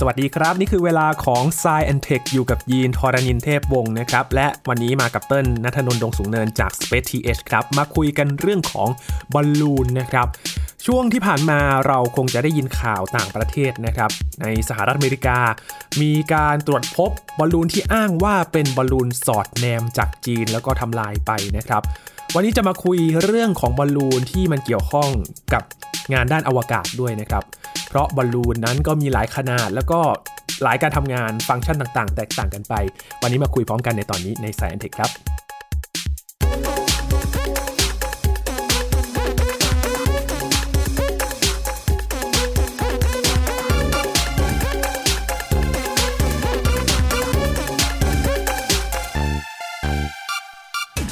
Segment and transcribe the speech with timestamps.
[0.00, 8.88] สวัสดีครับ นี่คือเวลาของ s ซแอนเทคอยู่กับอินทอรานินเทพวงศ์นะครับ และวันนี้มากับเติ้ลณัฐนนท์ดวงสูงเนินจาก Space TH ครับ มาคุยกันเรื่องของ
[9.32, 10.26] บอลลูนนะครับ
[10.90, 14.10] ช่วงที่ผ่านมาเราคงจะได้ยินข่าวต่างประเทศนะครับ
[14.42, 15.38] ในสหรัฐอเมริกา
[16.02, 21.82] มีการตรวจพบบอลลูนที่อ้างว่าเป็นบอลลูนสอดแนมจากจีนแล้วก็ทำลายไปนะครับ
[22.34, 25.10] วันนี้จะมาคุยเรื่องของบอลลูนที่มันเกี่ยวข้อง
[25.54, 25.62] กับ
[26.12, 27.44] งานด้านอวกาศด้วยนะครับ
[27.88, 30.00] เพราะบอลลูนนั้นก็มีหลายขนาดแล้วก็
[30.62, 32.74] หลายการทำงานฟังก์ชันต่างๆ แตกต่างกันไป
[33.22, 35.10] วันนี้มาคุยพร้อมกันในตอนนี้ในสายอันเทคครับ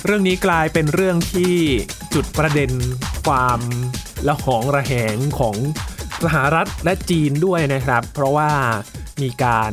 [0.07, 1.55] เรื่องนี้กลายเป็นเรื่องที่
[2.15, 2.71] จุดประเด็น
[3.27, 3.61] ความ
[4.29, 5.57] ละหองระแหงของ
[6.25, 8.51] สหรัฐและจีนด้วยนะครับ เพราะว่า
[9.23, 9.73] มีการ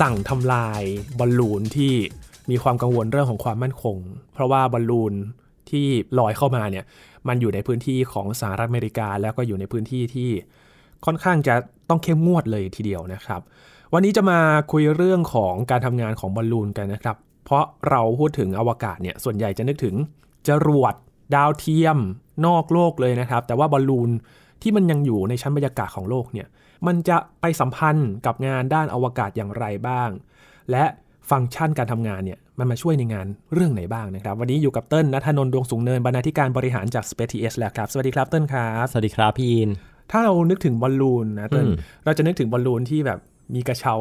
[0.00, 0.82] สั่งทำลาย
[1.18, 1.94] บอลลูนที่
[2.50, 3.96] มีความกังวลเรื่องของความมั่นคง
[4.32, 5.14] เพราะว่าบอลลูน
[5.70, 5.86] ที่
[6.18, 6.84] ลอยเข้ามาเนี่ย
[7.28, 10.30] มันอยู่ในพื้นที่ของสหรัฐอเมริกา แล้วก็อยู่ในพื้นที่ที่
[11.04, 11.54] ค่อนข้างจะ
[11.88, 13.40] ต้องเข้มงวดเลยทีเดียวนะครับ
[13.92, 14.38] วันนี้จะมา
[14.72, 19.94] คุยเรื่องของการทำงานของบอลลูนกันนะครับ เพราะเราพูดถึงอวกาศเนี่ยส่วนใหญ่จะนึกถึง
[20.48, 20.94] จรวด
[21.34, 21.98] ดาวเทียม
[22.46, 24.10] นอกโลกเลยนะครับ แต่ว่าบอลลูน
[24.62, 26.46] ที่มันยังอยู่ในชั้นบรรยากาศของโลกเนี่ย
[26.86, 30.10] มันจะไปสัมพันธ์กับงานด้านอวกาศอย่างไรบ้าง
[30.70, 30.84] และ
[31.30, 39.70] ฟังก์ชันการทำงานเนี่ยมันมาช่วยในงานเรื่องไหนบ้างนะครับ วันนี้อยู่กับเติ้ลนัทนนท์ดวงสูงเนินบรรณาธิการบริหารจาก Space TS แล้วครับ สวัสดีครับเติ้ลครับ สวัสดีครับพี่ยิน
[40.10, 43.18] ถ้าเรานึกถึงบอลลูนนะเติ้ลอืมเราจะนึกถึงบอลลูนที่แบบ
[43.54, 43.94] มีกระเช้า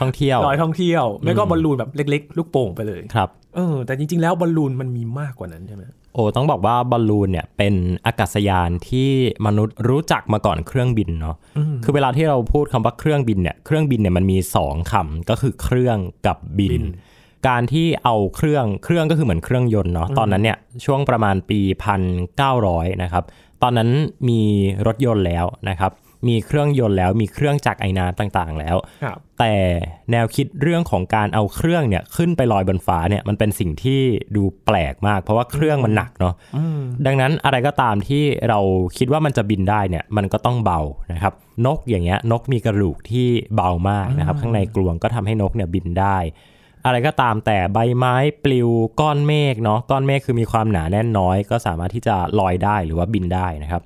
[0.00, 5.82] ท่องเที่ยวลอยท่องเที่ยว ไม่ก็บอลลูนแบบเล็ก ๆ ลูกโป่งไปเลยครับเออแต่จริง ๆ แล้วบอลลูนมันมีมากกว่านั้นใช่ไหม
[6.14, 7.74] โอ้ต้องบอกว่าบอลลูนเนี่ยเป็น
[8.06, 9.10] อากาศยานที่
[9.46, 11.36] มนุษย์รู้จักมาก่อนเครื่องบินเนาะ
[11.84, 16.86] คือเวลาที่เราพูดคำว่าเครื่องบินเนี่ยเครื่องบินเนี่ยมันมี 2คำก็คือเครื่องกับบินบิน
[17.48, 21.60] การที่เอาเครื่องเครื่องก็คือเหมือนเครื่องยนต์เนาะตอนนั้นเนี่ยช่วงประมาณปี
[22.30, 23.24] 1900 นะครับ
[23.62, 23.90] ตอนนั้น
[24.28, 24.40] มี
[24.86, 25.92] รถยนต์แล้วนะครับ
[26.28, 29.54] มีเครื่องยนต์แล้วมีเครื่องจักรไอ้น้ำต่างๆ แล้วครับแต่
[30.10, 34.00] แนวคิดเรื่องของการเอาเครื่องเนี่ยขึ้นไปลอยบนฟ้าเนี่ยมันเป็นสิ่งที่
[34.36, 36.34] ดูแปลกมาก เพราะว่าเครื่องมันหนักเนาะ
[37.06, 38.58] ดังนั้นอะไรก็ตามที่เรา
[38.98, 40.80] คิดว่ามันจะบินได้เนี่ยมันก็ต้องเบา
[41.12, 41.34] นะครับ
[41.66, 46.18] นกอย่างเงี้ยนกมีกระดูกที่เบามากนะครับ ข้างในกลวงก็ทำให้นกเนี่ยบินได้
[46.84, 48.14] อะไรก็ตามแต่ใบไม้
[48.44, 48.68] ปลิว
[49.00, 53.82] ก้อนเมฆเนาะก้อนเมฆคือมีความหนาแน่นน้อย ก็สามารถที่จะลอยได้หรือว่าบินได้นะครับ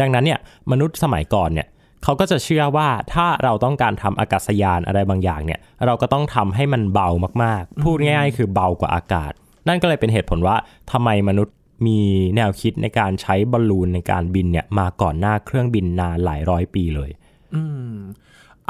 [0.00, 0.40] ดังนั้นเนี่ย
[0.70, 1.68] มนุษย์สมัยก่อนเนี่ย
[2.04, 7.08] เขาก็จะเชื่อว่าถ้าเราต้องการทำอากาศยานอะไรบางอย่างเนี่ยเราก็ต้องทำให้มันเบา
[7.44, 9.32] มากๆ พูดง่ายๆ คือเบากว่าอากาศ
[9.68, 10.56] นั่นก็เลยเป็นเหตุผลว่า
[10.92, 11.54] ทำไมมนุษย์
[11.86, 12.00] มี
[12.36, 17.10] แนวคิดในการใช้บอลลูนในการบินเนี่ยมาก่อนหน้าเครื่องบินนานหลายร้อยปีเลย
[17.54, 17.62] อื
[17.92, 17.94] ม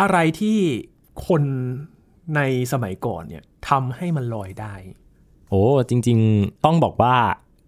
[0.01, 0.59] อะไรที่
[1.27, 1.43] คน
[2.37, 2.41] ใน
[2.73, 4.75] สมัยก่อนเนี่ยทำให้มันลอยได้
[5.51, 7.17] โอ้จริง ๆ ต้องบอกว่า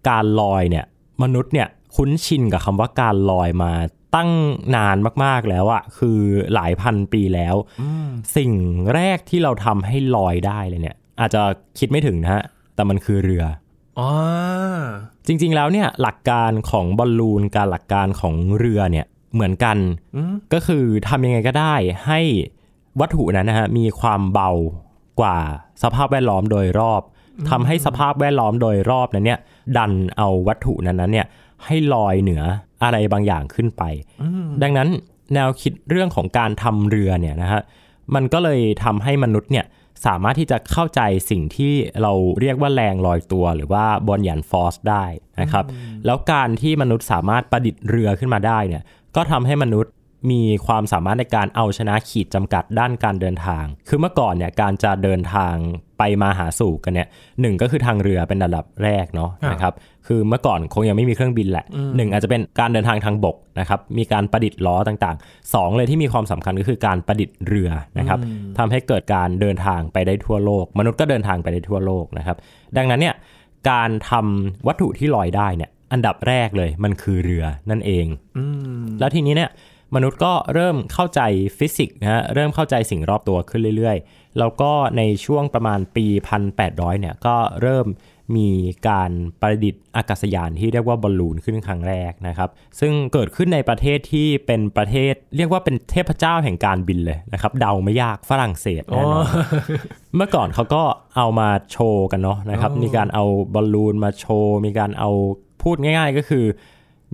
[0.09, 0.85] การลอยเนี่ย
[1.23, 3.71] มนุษย์เนี่ย คุ้นชินกับคำว่าการลอยมา
[4.15, 4.31] ตั้ง
[4.75, 6.19] นานมากๆแล้วอะคือ
[6.53, 7.55] หลายพันปีแล้ว
[8.35, 8.51] สิ่ง
[8.93, 11.41] แรกที่เราทำให้ลอยได้เลยเนี่ย อาจจะ
[11.79, 12.43] คิดไม่ถึงนะฮะ
[12.75, 13.43] แต่มันคือเรือ
[13.99, 14.09] อ๋อ
[15.27, 19.77] จริงๆแล้วเนี่ยหลักการของบอลลูนการหลักการของเรือเนี่ยเหมือนกัน
[20.15, 21.75] อืมก็คือทำยังไงก็ได้
[22.07, 22.19] ให้
[22.99, 24.51] วัตถุนั้นนะฮะมีความเบา
[25.19, 25.37] กว่า
[25.83, 27.01] สภาพแวดล้อมโดยรอบ
[27.49, 29.39] ทำให้สภาพแวดล้อมโดยรอบนั้นเนี่ย
[29.77, 31.27] ดันเอาวัตถุนั้นนั้นเนี่ย
[31.65, 32.43] ให้ลอยเหนือ
[32.83, 33.83] อะไรบางอย่างขึ้นไป
[34.63, 34.89] ดังนั้น
[35.33, 37.61] แนวคิดเรื่องของการทำเรือเนี่ยนะฮะ
[38.15, 39.65] มันก็เลยทำให้มนุษย์เนี่ย
[40.05, 45.05] สามารถที่จะเข้าใจสิ่งที่เราเรียกว่าแรงลอยตัว หรือว่าบอลยันฟอสได้
[45.41, 45.65] นะครับ
[46.05, 48.83] แล้วการที่มนุษย์สามารถประดิษฐ์เรือขึ้นมาได้เนี่ย
[49.15, 49.91] ก็ทำให้มนุษย์
[50.31, 55.55] มีความสามารถในการเอาชนะขีดจำกัดด้านการเดินทาง คือเมื่อก่อนเนี่ยการจะเดินทาง
[56.03, 57.07] ไปมาหาสู่กันเนี่ย
[57.41, 59.73] หนึ่งก็คือทางเรือเป็นระดับแรกเนาะครับนะครับ
[60.07, 61.65] คือเมื่อก่อนคงยังไม่มีเครื่องบินแหละ
[61.95, 67.69] หนึ่งอาจจะเป็นการเดินทางทางบกนะครับมีการประดิษฐ์ล้อต่างๆสองเลยที่มีความสำคัญก็คือการประดิษฐ์เรือ
[67.99, 68.19] นะครับ
[68.57, 72.37] ทำให้เกิดการเดินทางไปได้ทั่วโลก มนุษย์ก็เดินทางไปได้ทั่วโลกนะครับ
[72.77, 73.15] ดังนั้นเนี่ย
[73.69, 78.05] การทำวัตถุที่ลอยได้เนี่ยอันดับแรกเลยมันคือเรือนั่นเอง
[78.37, 78.45] อื
[78.81, 79.49] มแล้วทีนี้เนี่ย
[79.95, 81.21] มนุษย์ก็เริ่มเข้าใจ
[81.57, 86.05] ฟิสิกส์นะฮะเริ่มเข้าใจสิ่งรอบตัวขึ้นเรื่อยๆ แล้วก็ในช่วงประมาณปี
[86.53, 87.87] 1800 เนี่ยก็เริ่ม
[88.37, 88.49] มี
[88.89, 89.11] การ
[89.41, 92.49] ประดิษฐ์อากาศยานที่เรียกว่าบอลลูนขึ้นครั้งแรกนะครับ
[92.79, 99.25] ซึ่งเกิดขึ้นในประเทศที่เป็นประเทศเรียกว่าเป็นเทพเจ้าแห่งการบินเลยนะครับ เดาไม่ยากฝรั่งเศสอ๋อแน่นอน
[100.15, 100.83] เมื่อก่อนเขาก็
[101.17, 103.23] เอามาโชว์กันเนาะนะครับอ๋อมีการเอา
[103.53, 105.09] บอลลูนมาโชว์ มีการเอา
[105.61, 106.45] พูดง่าย ๆ ก็คือ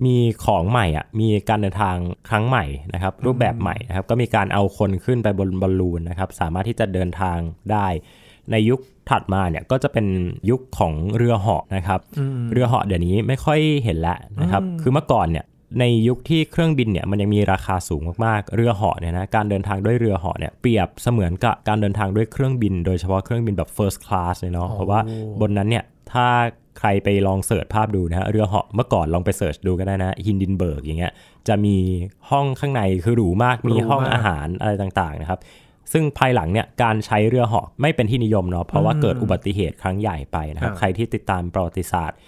[0.04, 1.96] มีของใหม่อะมีการเดินทาง
[2.28, 2.64] ครั้งใหม่
[2.94, 7.38] นะครับรูปแบบใหม่นะครับก็มีการเอาคนขึ้นไปบนบอลลูนนะครับสามารถที่จะเดินทาง
[7.72, 7.86] ได้
[8.50, 8.80] ในยุค
[9.10, 10.06] ถัดมาเนี่ยก็จะเป็น
[10.50, 12.00] ยุคของเรือเหาะนะครับ
[12.52, 15.44] เรือเหาะเดี๋ยวนี้ไม่ค่อยเห็นแล้วนะครับคือเมื่อก่อนเนี่ย
[15.80, 25.00] ในยุคที่เครื่องบินเนี่ยมันยังมีราคาสูงมากๆ เรือเหาะเนี่ยนะการเดินทางด้วยเรือเหาะเนี่ยเปรียบเสมือนกับการเดินทางด้วยเครื่องบิน โดยเฉพาะเครื่องบินแบบ first class เลยเนาะเพราะว่า
[25.40, 26.26] บนนั้นเนี่ยถ้า
[26.78, 31.12] ใครไปลอง search ภาพดูนะฮะเรือเหาะเมื่อก่อนลองไป search ดูก็ได้นะฮินเดนเบิร์กอย่างเงี้ย
[31.48, 31.76] จะมี
[32.30, 35.40] ห้องข้างในคือหรูมากมีห้องอาหารอะไรต่างๆนะครับ
[35.92, 42.18] ซึ่งภายหลังเนี่ยการใช้เรือเหาะไม่เป็นที่นิยมเนาะเพราะว่าเกิดอุบัติเหตุครั้งใหญ่ไปนะครับใครที่ติดตามประวัติศาสตร์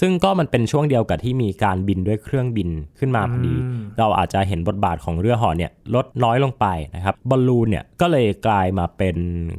[0.00, 3.54] ซึ่งก็มันเป็นช่วงเดียวกับที่มีการบินด้วยเครื่องบินขึ้นมาพอดี
[3.98, 6.66] เราอาจจะเห็นบทบาทของเรือเหาะเนี่ยลดน้อยลงไป
[6.96, 9.16] นะครับบอลลูนเนี่ยก็เลยกลายมาเป็น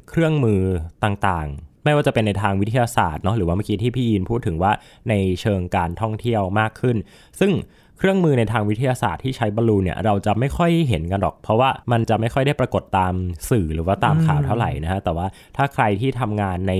[0.09, 0.61] เครื่องมือ
[1.03, 4.71] ต่างๆ ไม่ว่าจะเป็นในทางวิทยาศาสตร์เนาะหรือว่าเมื่อกี้ที่พี่ยินพูดถึงว่า
[5.09, 6.97] ในเชิงการท่องเที่ยวมากขึ้น
[7.39, 7.51] ซึ่ง
[7.97, 13.13] เครื่องมือในทางวิทยาศาสตร์ที่ใช้บอลลูนเนี่ยเราจะไม่ค่อยเห็นกันหรอก เพราะว่ามันจะไม่ค่อยได้ปรากฏตาม
[13.49, 16.73] สื่อหรือว่าตามข่าวเท่าไหร่นะฮะแต่ว่าถ้าใครที่ทำงานใน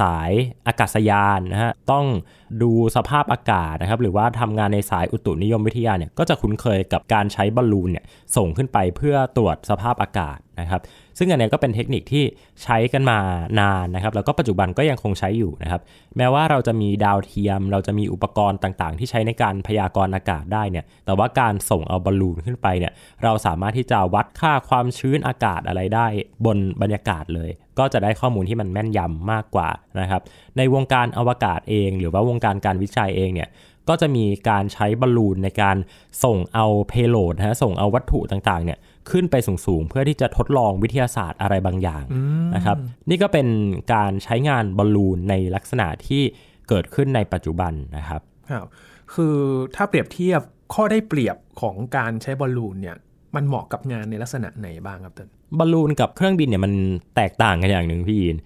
[0.00, 0.30] สาย
[0.66, 2.06] อากาศยานนะฮะต้อง
[2.62, 8.04] ดูสภาพอากาศนะครับหรือว่าทำงานในสายอุตุนิยมวิทยาเนี่ยก็จะคุ้นเคยกับการใช้บอลลูนเนี่ย
[8.36, 10.80] ส่งขึ้นไปเพื่อตรวจสภาพอากาศนะครับ
[11.20, 12.24] ซึ่งอันนี้ก็เป็นเทคนิคที่
[12.62, 13.18] ใช้กันมา
[13.60, 15.80] นานนะครับ แล้วก็ปัจจุบันก็ยังคงใช้อยู่นะครับ
[16.16, 22.92] แม้ว่าเราจะมีดาวเทียม เราจะมีอุปกรณ์ต่างๆ ที่ใช้ในการพยากรณ์อากาศได้เนี่ย แต่ว่าการส่งเอาบอลลูนขึ้นไปเนี่ย
[23.24, 26.06] เราสามารถที่จะวัดค่าความชื้นอากาศอะไรได้
[26.46, 29.68] บนบรรยากาศเลย ก็จะได้ข้อมูลที่มันแม่นยำมากกว่า
[30.00, 30.22] นะครับ
[30.56, 33.50] ในวงการอวกาศเอง หรือว่าวงการการวิจัยเองเนี่ย
[33.88, 35.76] ก็จะมีการใช้บอลลูนในการ
[36.24, 38.78] ส่งเอาเพโลดนะฮะส่งเอาวัตถุต่างๆเนี่ย
[39.10, 42.04] ขึ้นไปสูงๆ เพื่อที่จะทดลองวิทยาศาสตร์อะไรบางอย่าง
[42.54, 42.76] นะครับ
[43.08, 43.46] นี่ก็เป็น
[43.94, 46.22] การใช้งานบอลลูนในลักษณะที่
[46.68, 48.20] เกิดขึ้นในปัจจุบันนะครับ
[48.50, 48.66] ครับ
[49.14, 49.36] คือ
[49.76, 50.40] ถ้าเปรียบเทียบ
[50.74, 52.96] ข้อได้เปรียบของการใช้บอลลูนเนี่ย
[53.34, 56.72] มันเหมาะกับงานในลักษณะไหนบ้างครับต้นบอลลูนกับเครื่องบินเนี่ยมัน
[57.16, 58.36] แตกต่างกันอย่างหนึ่งพี่ยิน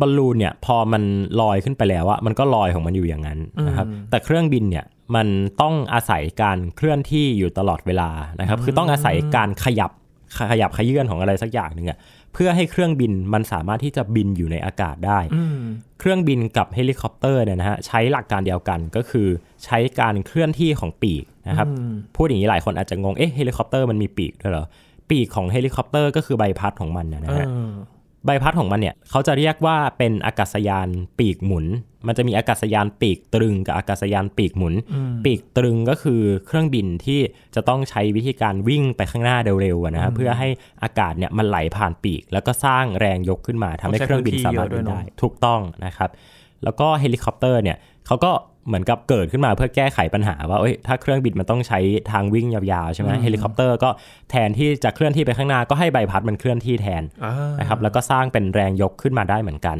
[0.00, 1.02] บอลลูนเนี่ยพอมัน
[1.40, 5.28] ลอยขึ้นไปแล้วอะมันก็ลอยของมันอยู่อย่างนั้นนะครับแต่เครื่องบินเนี่ย มัน
[5.60, 8.10] ต้องอาศัยการเคลื่อนที่อยู่ตลอดเวลา
[8.40, 9.90] นะครับ คือต้องอาศัยการขยับ
[10.50, 11.98] ขยับเขยื้อนของอะไรสักอย่างหนึ่งอะ
[12.32, 15.18] เพื่อให้เครื่องบินมันสามารถที่จะบินอยู่ในอากาศได้
[15.98, 19.28] เครื่องบินกับเฮลิคอปเตอร์เนี่ยนะฮะใช้หลักการเดียวกันก็คือ
[19.64, 21.68] ใช้การเคลื่อนที่ของปีกนะครับ
[22.16, 24.66] พูดอย่างนี้หลายคนอาจจะงงเอ๊ะเฮลิคอปเตอร์มันมีปีกด้วยเหรอ
[25.10, 27.46] ปีกของเฮลิคอปเตอร์ก็คือใบพัดของมันนะฮะ
[28.26, 30.88] ใบพัดของมันเนี่ยเขาจะเรียกว่าเป็นอากาศยาน
[31.18, 31.66] ปีกหมุน
[32.06, 34.74] มันจะมีอากาศยานปีกตรึงกับอากาศยานปีกหมุน
[35.24, 37.20] ปีกตรึงก็คือเครื่องบินที่
[37.54, 40.48] จะต้องใช้วิธีการวิ่งไปข้างหน้าเร็วๆนะครับเพื่อให้
[40.82, 46.10] อากาศเนี่ยมันไหลผ่านปีก แล้วก็สร้างแรงยกขึ้นมาทำให้เครื่องบินสามารถบินได้ถูกต้องนะครับ
[46.64, 47.76] แล้วก็เฮลิคอปเตอร์เนี่ย
[48.06, 48.32] เขาก็
[48.66, 51.78] เหมือนกับเกิดขึ้นมาเพื่อแก้ไขปัญหาว่าถ้าเครื่องบินมันต้องใช้
[52.12, 53.90] ทางวิ่งยาวๆใช่ไหมเฮลิคอปเตอร์ก็
[54.30, 57.02] แทนที่จะเคลื่อนที่ไปข้างหน้าก็ให้ใบพัดมันเคลื่อนที่แทน
[57.60, 59.76] นะครับแล้วก็สร้างเป็นแรงยกขึ้นมาได้เหมือนกัน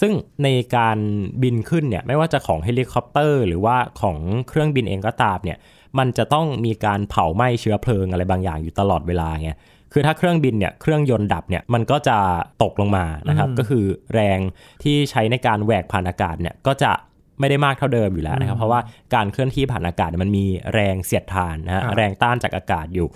[0.00, 0.12] ซึ่ง
[0.44, 0.98] ในการ
[1.42, 4.18] บินขึ้นเนี่ยไม่ว่าจะของเฮลิคอปเตอร์ หรือว่าของ
[4.48, 5.58] เครื่องบินเองก็ตามเนี่ย
[5.98, 9.50] มันจะต้องมีการเผาไหม้เชื้อเพลิงอะไรบางอย่างอยู่ตลอดเวลาไง
[9.92, 12.16] คือถ้าเครื่องบินเนี่ยเครื่องยนต์ดับเนี่ยมันก็จะ
[12.62, 13.84] ตกลงมานะครับก็คือ
[14.14, 14.38] แรง
[14.82, 16.92] ที่ใช้ในการแหวกผ่านอากาศเนี่ยก็จะ
[17.40, 18.80] ไม่ได้มากเท่าเดิมอยู่แล้วนะครับ เพราะว่า
[19.14, 23.08] การเคลื่อนที่ผ่านอากาศมันมีแรงเสียดทานนะฮะแรงต้านจากอากาศอยู่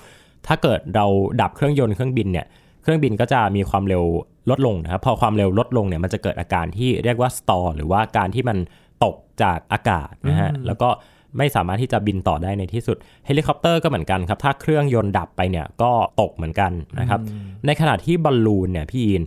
[0.47, 1.07] ถ้าเกิดเรา
[1.41, 2.47] ดับเครื่องยนต์เครื่องบินเนี่ย
[2.87, 4.05] เครื่องบินก็จะมีความเร็ว
[4.51, 8.59] ลดลงนะครับ พอความเร็วลดลงเนี่ยมันจะเกิดอาการที่เรียกว่า stall หรือว่าการที่มัน
[9.05, 10.89] ตกจากอากาศนะฮะแล้วก็
[11.39, 17.21] ไม่สามารถที่จะบินต่อได้ในที่สุดเฮลิคอปเตอร์ก็เหมือนกันครับ ถ้าเครื่องยนต์ดับไปเนี่ยก็ตกเหมือนกันนะครับ
[17.67, 19.23] ในขณะที่บอลลูนเนี่ยพี่อิน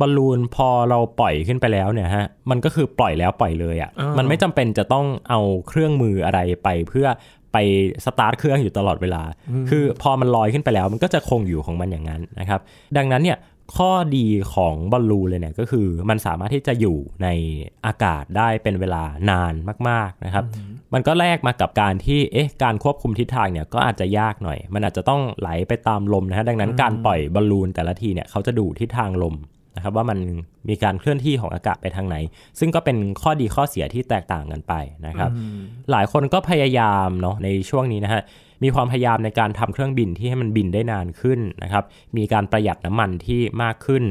[0.00, 7.06] บอลลูนพอเราปล่อยขึ้นไปแล้วเนี่ยฮะมันก็คือปล่อยแล้วปล่อยเลยอะ่ะมันไม่จำเป็นจะต้องเอาเครื่องมืออะไรไปเพื่อ
[7.52, 7.56] ไป
[8.04, 9.22] สตาร์ทเครื่องอยู่ตลอดเวลา
[9.70, 12.60] คือพอมันลอยขึ้นไปแล้วมันก็จะคงอยู่ของมันอย่างนั้นนะครับ
[12.96, 13.38] ดังนั้นเนี่ย
[13.76, 17.28] ข้อดีของบอลลูนเลยเนี่ยก็คือมันสามารถที่จะอยู่ใน
[17.86, 19.54] อากาศได้เป็นเวลานาน
[19.88, 20.44] มากๆนะครับ
[20.94, 29.34] มันก็แลกมากับการที่เอ๊ะการควบคุมทิศทางเนี่ยก็อาจจะยากหน่อย มันอาจจะต้องไหลไปตามลมนะฮะดังนั้นการปล่อยบอลลูนแต่ละทีเนี่ยเขาจะดูทิศทางลม
[29.78, 30.18] นะครับว่ามัน
[30.68, 32.16] มีการเคลื่อนที่ของอากาศไปทางไหน
[32.58, 34.74] ซึ่งก็เป็นข้อดีข้อเสียที่แตกต่างกันไป
[35.06, 35.30] นะครับ
[35.90, 38.22] หลายคนก็พยายามเนาะในช่วงนี้นะฮะ
[38.64, 41.84] มีความพยายามในการทำเครื่องบินที่ให้มันบินได้นานขึ้นนะครับ
[42.16, 44.04] มีการประหยัดน้ำมันที่มากขึ้น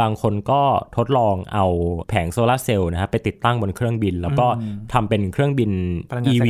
[0.00, 0.62] บางคนก็
[0.96, 1.66] ทดลองเอา
[2.08, 4.46] แผงโซลาเซลล์นะครับไปติดตั้งบนเครื่องบิน แล้วก็
[4.92, 5.70] ทำเป็นเครื่องบิน
[6.32, 6.48] EV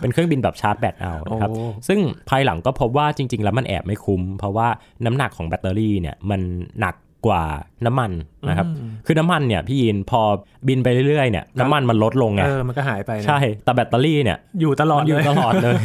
[0.00, 1.50] เป็นเครื่องบินแบบชาร์จแบตเอานะครับ
[1.88, 2.00] ซึ่ง
[2.30, 4.68] ภายหลังก็พบว่าจริง ๆ แล้วมันแอบไม่คุ้ม เพราะว่า
[5.04, 6.40] น้ำหนักของแบตเตอรี่เนี่ยมัน
[6.80, 6.94] หนัก
[7.26, 7.42] กว่า
[7.86, 8.12] น้ำมัน
[8.48, 8.66] นะครับ
[9.06, 10.20] คือน้ำมันเนี่ยพี่ยินพอ
[10.68, 15.76] บินไปเรื่อยๆเนี่ยน้ำมันมันลดลงไงเออมันก็หายไปนะใช่แต่แบตเตอรี่เนี่ยอยู่ตลอดมันอเลยู่ยตลอดเลย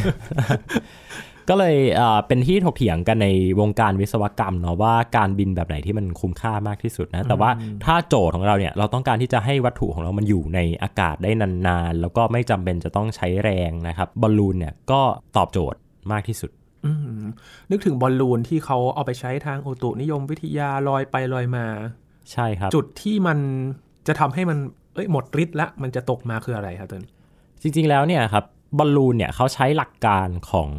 [1.48, 3.28] ก็เลยเอ่อเป็นที่ถกเถียงกันใน
[3.60, 7.50] วงการวิศวกรรมเนาะว่าการบินแบบไหนที่มันคุ้มค่ามากที่สุดนะ แต่ว่า
[7.84, 15.00] ถ้าโจทย์ของเราเนี่ยเราต้องการที่จะให้วัตถุของเรามันอยู่ในอากาศได้นานๆ แล้วก็ไม่จำเป็นจะต้องใช้แรงนะครับบอลลูนเนี่ยก็
[15.36, 15.78] ตอบโจทย์
[16.12, 16.61] มากที่สุดอืม
[17.70, 21.66] นึกถึงบอลลูนที่เขาเอาไปใช้ทางอุตุนิยมวิทยาลอยไปลอยมา
[22.32, 23.38] ใช่ครับ จุดที่มัน
[24.06, 24.58] จะทำให้มัน
[24.94, 27.04] เอ้ยหมดฤทธิ์ละมันจะตกมาคืออะไรครับต้น
[27.62, 28.44] จริง ๆ แล้วเนี่ยครับ
[28.78, 30.70] บอลลูนเนี่ยเขาใช้หลักการของ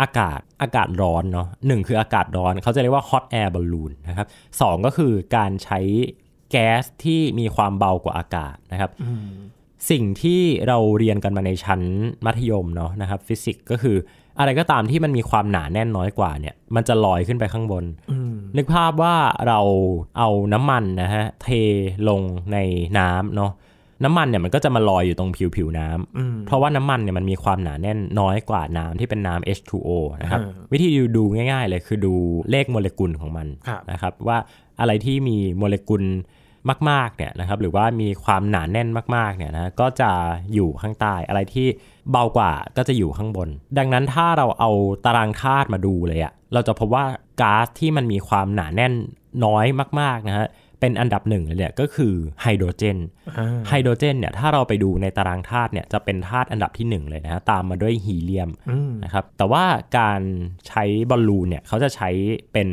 [0.00, 4.26] อากาศอากาศร้อนเนาะหนึ่งคืออากาศร้อนเขาจะเรียกว่า hot air balloon นะครับ
[4.60, 5.80] สองก็คือการใช้
[6.50, 8.90] แก๊สที่มีความเบากว่าอากาศนะครับ
[9.90, 11.80] สิ่งที่เราเรียนกันมาในชั้น
[12.24, 13.96] มัธยมเนาะนะครับฟิสิกส์ก็คือ
[14.38, 17.84] อะไรก็ตามที่มันมีความหนาแน่นน้อยกว่าเนี่ย มันจะลอยขึ้นไปข้างบน
[18.56, 19.14] นึกภาพว่า
[19.48, 19.60] เรา
[20.18, 21.48] เอาน้ำมันนะฮะเท
[22.08, 22.20] ลง
[22.52, 22.58] ใน
[22.98, 23.52] น้ำเนาะ
[24.04, 29.90] น้ำมันเนี่ยมันก็จะมาลอยอยู่ตรงผิวผิวน้ำเพราะว่าน้ำมันเนี่ยมันมีความหนาแน่นน้อยกว่าน้ำที่เป็นน้ำ H2O
[30.22, 32.14] นะครับอ่าวิธีดูง่าย ๆ เลยคือดู
[32.50, 34.38] เลขโมเลกุลของมันครับนะครับว่า
[34.80, 36.02] อะไรที่มีโมเลกุล
[36.90, 40.10] มากๆเนี่ยนะครับหรือว่ามีความหนาแน่นมากๆเนี่ยนะก็จะ
[40.54, 41.66] อยู่ข้างใต้อะไรที่
[42.10, 43.48] เบากว่าก็จะอยู่ข้างบน
[43.78, 44.70] ดังนั้นถ้าเราเอา
[45.04, 47.04] ตารางธาตุมาดูเลยอะเราจะพบว่า
[47.40, 48.92] ก๊าซที่มันมีความหนาแน่น
[49.44, 49.66] น้อย
[50.00, 50.48] มากๆนะฮะ
[50.80, 52.98] เป็นอันดับหนึ่งเลยเนี่ยก็คือไฮโดรเจน
[53.38, 59.64] อ่าไฮโดรเจนเนี่ยถ้าเราไปดูในตารางธาตุเนี่ยจะเป็นธาตุอันดับที่หนึ่งเลยนะฮะตามมาด้วยฮีเลียมอืมนะครับแต่ว่า
[59.98, 60.20] การ
[60.68, 62.10] ใช้บอลลูนเนี่ยเขาจะใช้
[62.52, 62.68] เป็น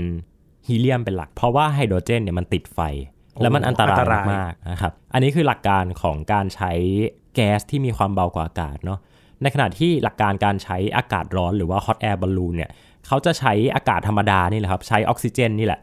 [0.68, 2.80] ฮีเลียมเป็นหลัก เพราะว่าไฮโดรเจนเนี่ยมันติดไฟ
[3.42, 6.72] แล้วมันอันตรายมากๆนะครับอันนี้คือหลักการของการใช้
[7.36, 9.00] แก๊สที่มีความเบากว่าอากาศเนาะ
[9.42, 12.72] ในขณะที่หลักการการใช้อากาศร้อนหรือว่า hot air balloon เนี่ย
[13.08, 15.80] เขาจะใช้อากาศธรรมดานี่แหละครับ ใช้ออกซิเจนนี่แหละ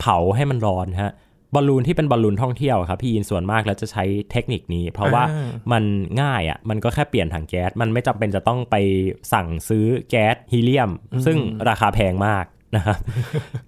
[0.00, 1.12] เผาให้มันร้อนฮะ
[1.54, 5.84] บอลลูนที่เป็นบอลลูนท่องเที่ยวครับพี่ยินส่วนมากแล้วจะใช้เทคนิคนี้ เพราะว่าอ่ามัน
[6.22, 8.76] ง่ายอะมันก็แค่เปลี่ยนถังแก๊ส มันไม่จำเป็นจะต้องไป
[9.32, 10.90] สั่งซื้อแก๊สฮีเลียม
[11.26, 11.36] ซึ่ง
[11.68, 12.44] ราคาแพงมาก
[12.76, 12.98] นะครับ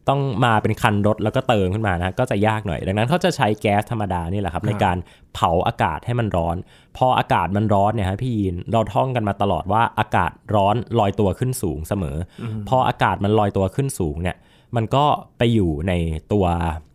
[0.08, 4.96] ต้องมาเป็นคันรถแล้วก็เติมขึ้นมานะก็จะยากหน่อย ดังนั้นเขาจะใช้แก๊สธรรมดานี่แหละครับในการ
[5.34, 6.56] เผาอากาศให้มันร้อน
[6.96, 14.36] พออากาศมันร้อนเนี่ยฮะพี่ยินเราท่องกันมาตลอดว่าอากาศร้อนลอยตัวขึ้นสูงเสมออพออากาศมันลอยตัวขึ้นสูงเนี่ย
[14.76, 15.04] มันก็
[15.38, 15.92] ไปอยู่ใน
[16.32, 16.44] ตัว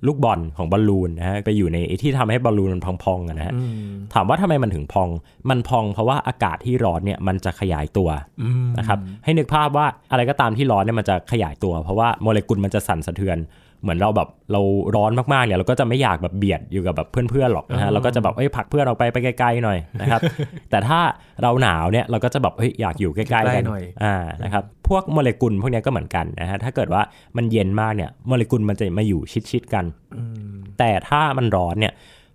[0.08, 3.54] ลูกบอลของบอลลูนนะฮะไปอยู่ในไอ้ที่ทำให้บอลลูนมันพองๆอะนะฮะ
[4.14, 5.10] ถามว่าทำไมมันถึงพอง
[5.50, 8.10] มันพองเพราะว่าอากาศที่ร้อนเนี่ยมันจะขยายตัว
[8.78, 13.38] นะครับให้นึกภาพว่าอะไรก็ตามที่ร้อนเนี่ยมันจะขยายตัว เพราะว่าโมเลกุลมันจะสั่นสะเทือน
[13.82, 14.62] เหมือนเราแบบเรา
[14.96, 20.22] ร้อนมากๆเนี่ยเราก็จะไม่อยากแบบเบียดอยู่กับแบบเพื่อนๆหรอกนะฮะเราก็จะแบบเอ้ยผลักเพื่อนออกไปไปไกลๆหน่อยนะครับ
[20.70, 21.00] แต่ถ้า
[21.42, 27.02] เราหนาวเนี่ยเราก็จะแบบเฮ้ยอยากอยู่ใกล้ๆกันใกล้หน่อยอ่านะครับพวกโมเลกุลพวกเนี้ยก็เหมือนกันนะฮะถ้าเกิดว่า
[27.38, 29.86] มันเย็นมากเนี่ยโมเลกุลมันจะมาอยู่ชิดๆกัน
[30.80, 31.94] แต่ถ้ามันร้อนเนี่ย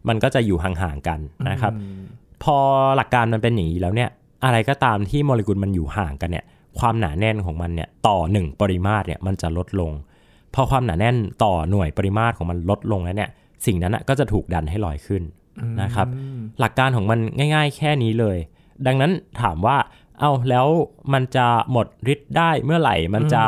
[0.08, 1.18] มันก็จะอยู่ห่างๆกัน
[1.50, 1.72] นะครับ
[2.44, 2.56] พอ
[2.96, 4.10] หลักการมันเป็นอย่างนี้แล้วเนี่ย
[4.44, 6.44] อะไรก็ตามที่โมเลกุลมันอยู่ห่างกันเนี่ย
[6.78, 9.92] ความหนาแน่นของมันเนี่ยต่อหนึ่งปริมาตรเนี่ยมันจะลดลง
[10.54, 13.30] พอความหนาแน่นต่อหน่วยปริมาตรของมันลดลงแล้วเนี่ย
[13.66, 15.22] สิ่งนั้นนะก็จะถูกดันให้ลอยขึ้น
[15.82, 16.06] นะครับ
[16.60, 17.18] หลักการของมัน
[17.54, 18.36] ง่าย ๆ แค่นี้เลย
[18.86, 19.76] ดังนั้นถามว่า
[20.18, 20.66] เอาแล้ว
[21.12, 23.44] มันจะหมดฤทธิ์ได้เมื่อไหร่ มันจะ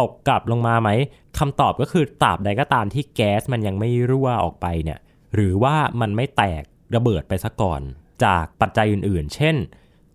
[0.00, 0.90] ตกกลับลงมาไหม
[1.38, 4.98] คำตอบก็คือตราบใดก็ตามที่แก๊สมันยังไม่รั่วออกไปเนี่ย
[5.34, 6.62] หรือว่ามันไม่แตก
[6.94, 7.80] ระเบิดไปซะก่อน
[8.24, 9.56] จากปัจจัยอื่นๆ เช่น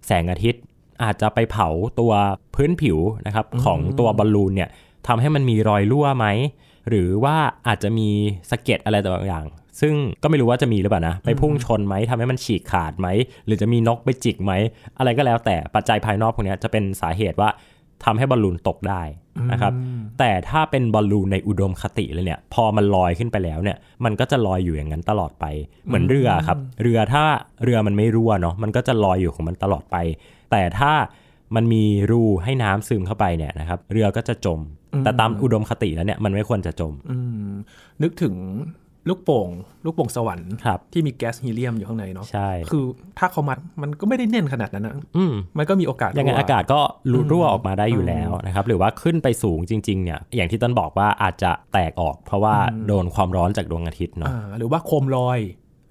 [0.06, 0.62] แสงอาทิตย์
[1.04, 1.68] อาจจะไปเผา
[2.00, 2.12] ตัว
[2.56, 4.70] พื้นผิวนะครับของตัวบอลลูนเนี่ย
[5.08, 6.28] ทำให้มันมีรอยรั่วไหม
[6.90, 7.36] หรือว่า
[7.68, 8.10] อาจจะมี
[8.50, 9.46] สะเก็ดอะไรต่างอย่าง
[9.82, 9.94] ซึ่ง
[10.24, 13.08] ก็ไม่รู้ว่าจะมีหรือเปล่านะ ไปพุ่งชนไหมทำให้มันฉีกขาดไหม
[13.46, 14.52] หรือจะมีนกไปจิกไหม
[14.98, 17.50] อะไรก็แล้วแต่ปัจจัยภายนอกพวกเนี้ยจะเป็นสาเหตุว่า
[18.06, 19.02] ทำให้บอลลูนตกได้
[19.52, 19.74] นะครับ
[20.20, 25.46] แต่ถ้าเป็นบอลลูนในอุดมคติเลยเนี่ย พอมันลอยขึ้นไปแล้วเนี่ย มันก็จะลอยอยู่อย่างนั้นตลอดไป
[25.86, 27.24] เหมือนเรือครับ เรือถ้า
[27.64, 29.98] เรือมันไม่รั่วเนาะ มันก็จะลอยอยู่ของมันตลอดไป
[30.52, 30.94] แต่ถ้า
[31.56, 34.60] มันมีรูให้น้ำซึมเข้าไปเนี่ยนะครับ เรือก็จะจม
[35.04, 37.18] แต่ตามอุดมคติแล้วเนี่ยมันไม่ควรจะจมอื
[37.50, 37.52] ม
[38.02, 38.36] นึกถึง
[39.10, 39.50] ลูกโป่ง
[39.86, 42.86] ลูกโป่งสวรรค์ครับที่มีแก๊สฮีเลียมอยู่ข้างในเนาะใช่คือ
[43.20, 46.80] ถ้าเขามัดมันก็ไม่ได้แน่นขนาดนั้นนะอืมมันก็มีโอกาสยังไงรั่วอากาศก็
[47.12, 52.56] รูรั่วออกมาได้อยู่แล้วนะครับ หรือว่าขึ้นไปสูงจริงๆเนี่ยอย่างที่ต้นบอกว่าอาจจะแตกออก เพราะว่า
[52.88, 55.40] โดนความร้อนจากดวงอาทิตย์เนาะอ่าหรือว่าโคมลอย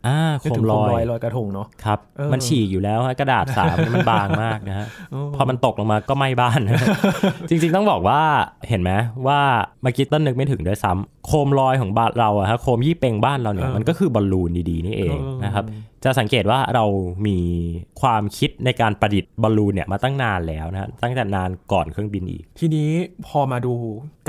[0.06, 4.86] อ่าโคนึกมถึงลโคมอลอยยลอยกระทงเนาะครับเออมันฉีกอยู่แล้วฮะกระดาษสามมันบางมากนะฮะ
[5.36, 6.60] พอมันตกลงมาก็ไหม้บ้าน
[7.48, 8.20] จริง ๆ ต้องบอกว่า
[8.68, 8.90] เห็นไหม
[9.26, 9.40] ว่า
[9.82, 15.64] เมื่อกี้ต้นนึกไม่ถึงด้วยซ้ำโคมลอยของบ้านเราอะฮะโคมยี่เปงบ้านเราเนี่ยมันก็คือบอลลูนดีๆนี่เองนะครับ
[16.04, 16.84] จะสังเกตว่าเรา
[17.26, 17.38] มี
[18.00, 22.90] ความคิดในการประดิษฐ์บอลลูนเนี่ยมาตั้งนานแล้วนะฮะตั้งแต่นานก่อนเครื่องบินอีก ทีนี้
[23.26, 23.74] พอมาดู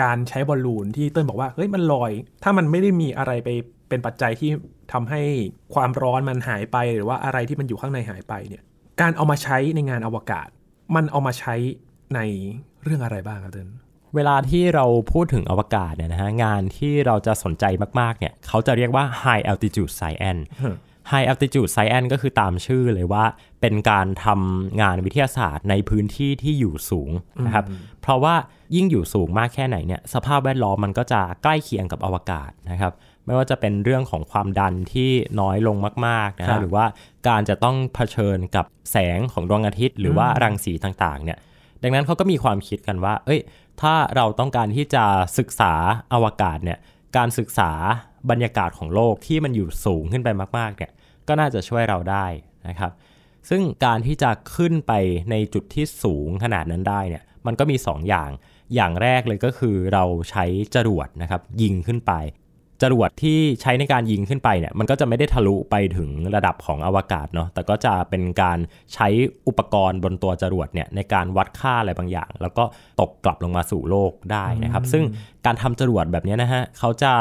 [0.01, 2.11] การใช้บอลลูนที่เติ้ลบอกว่าเฮ้ยมันลอย
[2.43, 3.49] ถ้ามันไม่ได้มีอะไรไป
[3.91, 4.51] เป็นปัจจัยที่
[4.93, 5.21] ทำให้
[5.73, 8.63] ความร้อนมันหายไป หรือว่าอะไรที่มันอยู่ข้างในหายไปเนี่ย
[9.01, 10.47] การเอามาใช้ในงานอวกาศ
[10.95, 11.55] มันเอามาใช้
[12.15, 12.19] ใน
[12.83, 13.69] เรื่องอะไรบ้างครับเติ้ล
[14.15, 17.65] เวลาที่เราพูดถึงอวกาศเนี่ยนะฮะงานที่เราจะสนใจ
[17.99, 20.43] มากๆเนี่ยเขาจะเรียกว่า high altitude science
[21.11, 23.23] high altitude science ก็คือตามชื่อเลยว่า
[23.61, 27.11] เป็นการทำงานวิทยาศาสตร์ในพื้นที่ที่อยู่สูง
[27.45, 27.65] นะครับ
[28.01, 28.35] เพราะว่า
[28.75, 32.93] ยิ่งอยู่สูงมากแค่ไหนเนี่ยสภาพแวดล้อมมันก็จะใกล้เคียงกับอวกาศนะครับ
[33.25, 36.85] ไม่ว่าจะเป็นเรื่องของความดันที่น้อยลงมากๆนะครัฮะบหรือว่า
[37.27, 41.37] การจะต้องเผชิญกับแสงของดวงอาทิตย์ หรือว่ารังสีต่างๆเนี่ย
[41.83, 43.39] ดังนั้นเขาก็มีความคิดกันว่า เอ้ย
[43.81, 45.05] ถ้าเราต้องการที่จะ
[45.37, 45.73] ศึกษา
[46.13, 46.79] อวกาศเนี่ย
[47.17, 47.71] การศึกษา
[48.29, 50.91] บรรยากาศของโลกที่มันอยู่สูงขึ้นไปมากๆเนี่ย
[51.27, 52.25] ก็น่าจะช่วยเราได้
[52.67, 52.91] นะครับ
[53.49, 54.91] ซึ่งการที่จะขึ้นไป
[55.31, 58.29] ในจุดที่สูงขนาดนั้นได้เนี่ยมันก็มี2อย่าง
[58.75, 62.13] อย่างแรกเลยก็คือเราใช้จรวดนะครับยิงขึ้นไป
[62.81, 68.57] จรวดที่ใช้ในการยิงขึ้นไปเนี่ยมันก็จะไม่ได้ทะลุไปถึงระดับของอวกาศเนาะแต่ก็จะเป็นการ
[68.93, 69.07] ใช้
[69.47, 72.63] อุปกรณ์บนตัวจรวดเนี่ยในการวัดค่าอะไรบางอย่าง แล้วก็
[73.01, 75.03] ตกกลับลงมาสู่โลกได้นะครับ ซึ่ง
[75.45, 77.13] การทำจรวดแบบเนี้ยนะฮะเขาจะ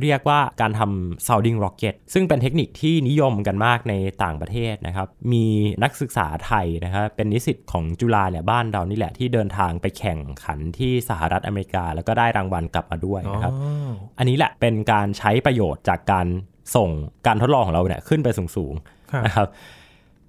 [0.00, 5.46] เรียกว่าการทำ sounding rocket ซึ่งเป็นเทคนิคที่นิยมกันมากในต่างประเทศนะครับ มี
[5.82, 13.52] นักศึกษาไทยนะครับเป็นนิสิตของจุฬาเนี่ยบ้านเรานี่แหละที่เดินทางไปแข่งขันที่สหรัฐอเมริกา แล้วก็ได้รางวัลกลับมาด้วยนะครับ
[14.18, 16.26] อันนี้แหละเป็นการใช้ประโยชน์จากการ
[16.76, 16.90] ส่ง
[17.26, 18.74] การทดลองของเราเนี่ยขึ้นไปสูง
[19.12, 19.48] ครับๆนะครับ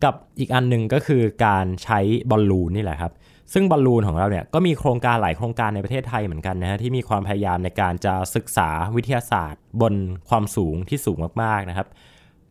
[0.04, 3.12] กับอีกอันหนึ่งก็คือการใช้บอลลูนนี่แหละครับ
[3.54, 9.94] ซึ่งบอลลูนของเราเนี่ยก็มีโครงการหลายโครงการในประเทศไทยเหมือนกันนะฮะที่มีความพยายามในการจะศึกษาวิทยาศาสตร์ บน
[10.30, 11.88] ความสูงที่สูงมากๆนะครับ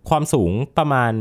[0.08, 1.12] ความสูงประมาณ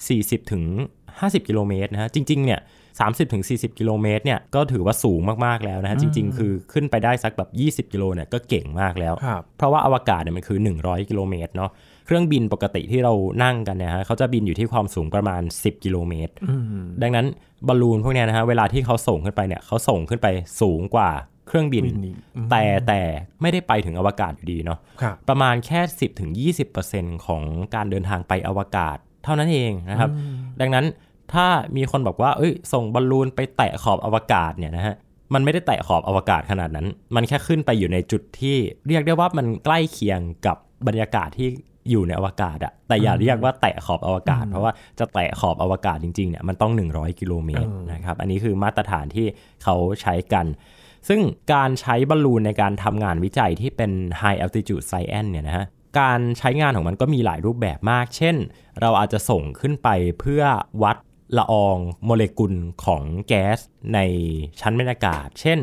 [0.00, 0.64] 40ถึง
[1.06, 2.60] 50 กิโลเมตรนะฮะจริงๆเนี่ย
[2.98, 11.70] 30ถึง40 กิโลเมตรเนี่ยก็ถือว่าสูงมากๆแล้วนะฮะจริง ๆ คือขึ้นไปได้สักแบบ 20 กิโลเนี่ยก็เก่งมากแล้วครับเพราะว่าอวกาศเนี่ยมันคือ 100 กิโลเมตรเนาะ
[12.08, 13.12] เครื่องบินปกติที่เรา
[13.44, 16.32] นั่งกันเนี่ยฮะเขาจะบินอยู่ที่ความสูงประมาณ 10 กิโลเมตร
[17.02, 17.26] ดังนั้น
[17.66, 20.26] บอลลูนพวกเนี้ยนะฮะเวลาที่เขาส่งขึ้นไปเนี่ยเขาส่งขึ้นไป
[20.60, 21.10] สูงกว่า
[21.48, 23.00] เครื่องบินบินอีกอืมแต่แต่
[23.42, 26.30] ไม่ได้ไปถึงอวกาศอยู่ดีเนาะครับประมาณแค่ 10ถึง
[26.78, 27.42] 20%ของ
[27.74, 30.10] การเดินทางไปอวกาศ เท่านั้นเองนะครับ
[30.60, 30.84] ดังนั้น
[31.32, 34.94] ถ้ามีคนบอกว่าเอ้ย ส่งบอลลูนไปแตะขอบอวกาศเนี่ยนะฮะ
[35.34, 38.56] มันไม่ได้แตะขอบอวกาศขนาดนั้น มันแค่ขึ้นไปอยู่ในจุดที่
[38.88, 41.48] เรียกได้ว่ามันใกล้เคียงกับบรรยากาศที่
[41.90, 49.26] อยู่ในอวกาศอะแต่อย่าเรียกว่าแตะขอบอวกาศ เพราะว่าจะแตะขอบอวกาศจริงๆเนี่ยมันต้อง 100 กิโลเมตรนะครับ อันนี้คือมาตรฐานที่
[49.62, 50.46] เขาใช้กัน
[51.08, 51.20] ซึ่ง
[51.54, 55.66] การใช้บอลลูนในการทำงานวิจัยที่เป็น high altitude science เนี่ยนะฮะ
[56.00, 58.36] การใช้งานของมันก็มีหลายรูปแบบมาก เช่น
[58.80, 59.88] เราอาจจะส่งขึ้นไป
[60.20, 60.42] เพื่อ
[60.82, 60.96] วัด
[61.38, 63.58] ละอองโมเลกุลของแก๊ส
[63.94, 63.98] ใน
[64.60, 65.58] ชั้นบรรยากาศ เช่น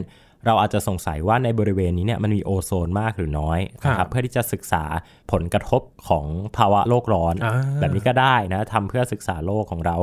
[0.45, 4.83] เราอาจจะสงสัยว่าในบริเวณนี้เนี่ยมันมีโอโซนมากหรือน้อยนะคครัรับบเพื่อที่จะศึกษา
[5.31, 6.25] ผลกระทบของ
[6.57, 9.95] ภาวะโลกร้อนอ่าแบบนี้ก็ได้นะทำเพื่อศึกษาโลกของเรา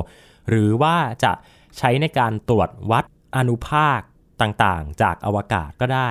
[0.48, 1.32] หรือว่าจะ
[1.78, 3.04] ใช้ในการตรวจวัด
[3.36, 4.00] อนุภาค
[4.42, 6.10] ต่างๆ จากอวกาศก็ได้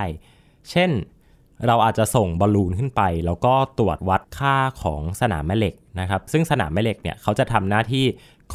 [0.72, 0.92] เช่น
[1.68, 8.06] เราอาจจะส่งบอลลูนขึ้นไป แล้วก็ตรวจวัดค่าของสนามแม่เหล็กนะครับซึ่งสนามแม่เหล็กเนี่ยเขาจะทำหน้าที่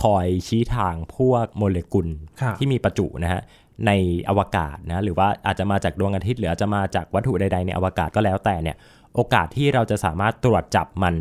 [0.03, 2.09] คอยชี้ทางพวกโมเลกุล
[2.41, 3.43] ครับที่มีประจุนะฮะ
[3.87, 3.91] ใน
[4.29, 8.77] อวกาศนะหรือว่าอาจจะมาจากดวงอาทิตย์หรืออาจจะมาจากวัตถุใดๆในอวกาศก็แล้วแต่เนี่ย
[9.15, 11.15] โอกาสที่เราจะสามารถตรวจจับมัน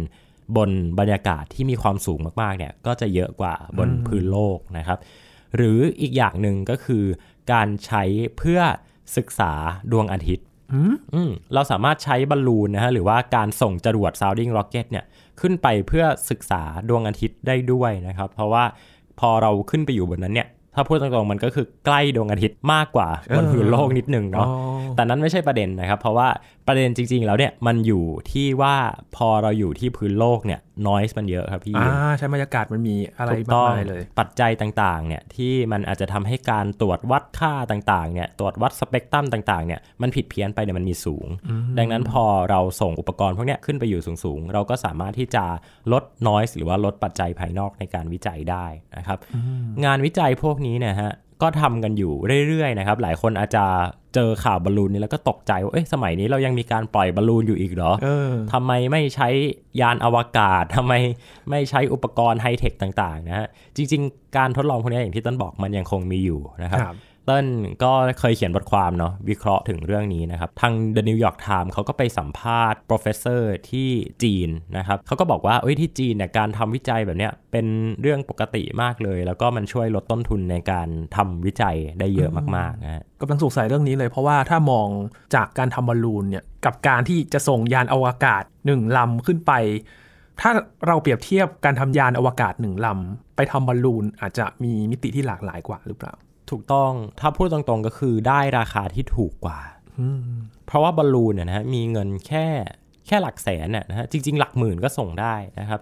[0.57, 4.99] บนบรรยากาศที่มีความสูงมากๆเนี่ยก็จะเยอะกว่าบนพื้นโลกนะครับ
[5.55, 7.03] หรืออีกอย่างหนึ่งก็คือ
[7.51, 8.03] การใช้
[8.37, 8.59] เพื่อ
[9.17, 9.53] ศึกษา
[9.91, 15.05] ดวงอาทิตย์อืมเราสามารถใช้บอลลูนนะฮะหรือว่าการส่งจรวด sounding rocket เนี่ย
[15.41, 18.63] ขึ้นไปเพื่อศึกษาดวงอาทิตย์ได้ด้วยนะครับ เพราะว่า
[19.19, 24.55] พอเราขึ้นไปอยู่บนนั้นเนี่ย ถ้าพูดตรงๆมันก็คือใกล้ดวงอาทิตย์มากกว่าบนพื้นโลกนิดนึงเนาะอ๋อ
[24.95, 26.27] แต่นั้นไม่ใช่ประเด็นนะครับ เพราะว่า
[26.67, 28.75] ประเด็นจริง ๆ แล้วเนี่ยมันอยู่ที่ว่า
[29.15, 41.27] พอเราอยู่ที่พื้นโลกเนี่ย noise มันเยอะครับพี่อ่าใช้บรรยากาศมันมีอะไรถูกมากต้องมายเลย ปัจจัยต่างๆเนี่ยที่มันอาจจะทำให้การตรวจวัดค่าต่างๆเนี่ยตรวจวัดสเปกตรัมต่างๆเนี่ยมันผิดเพี้ยนไปเนี่ยมันมีสูง
[41.77, 45.45] ดังนั้นพอเราส่งอุปกรณ์พวกเนี้ยขึ้นไปอยู่สูงๆ เราก็สามารถที่จะ
[45.91, 48.65] ลด noise หรือว่าลดปัจจัยภายนอกในการวิจัยได้
[48.97, 49.19] นะครับ
[49.85, 52.13] งานวิจัยพวกนี้เนี่ยฮะ ก็ทำกันอยู่
[52.47, 53.63] เรื่อยๆนะครับ หลายคนอาจจะ
[54.15, 59.29] เจอข่าวบอลลูนนี้แล้วก็ตกใจว่าเอ๊ะสมัยนี้เรายังมีการปล่อยบอลลูนอยู่อีกเหรอเออทำไมไม่ใช้
[59.81, 60.93] ยานอวกาศทำไม
[61.49, 66.95] ไม่ใช้อุปกรณ์ไฮเทคต่างๆนะฮะจริง ๆ การทดลองพวกนี้อย่างที่ต้นบอกมันยังคงมีอยู่นะครับครับ
[67.25, 67.45] เต้น
[67.83, 73.89] ก็เคยเขียนบทความเนาะวิเคราะห์ถึงเรื่องนี้นะครับ ทาง The New York Times เขาก็ไปสัมภาษณ์ professor ที่
[74.23, 77.65] จีนนะครับเขาก็บอกว่าเอ้ยที่จีนเนี่ยการทำวิจัยแบบเนี้ยเป็น
[78.01, 84.87] เรื่องปกติมากเลย แล้วก็มันช่วยลดต้นทุนในการทำวิจัยได้เยอะมากๆนะฮะกำลังสงสัยเรื่องนี้เลยเพราะว่าถ้ามอง
[85.35, 89.53] จากการทำบอลลูนเนี่ยกับการที่จะส่งยานอวกาศหนึ่งลำขึ้นไป
[90.41, 90.51] ถ้า
[90.87, 96.13] เราเปรียบเทียบการทำยานอวกาศหนึ่งลำไปทำบอลลูนอาจจะมีมิติที่หลากหลายกว่าหรือเปล่า
[96.49, 99.59] ถูกต้องถ้าพูดตรงๆก็คือได้ราคาที่ถูกกว่า
[100.67, 102.45] เพราะว่าบอลลูนเนี่ยนะฮะมีเงินแค่
[103.07, 105.81] แค่หลักแสนเนี่ยนะฮะจริง ๆ หลักหมื่นก็ส่งได้นะครับ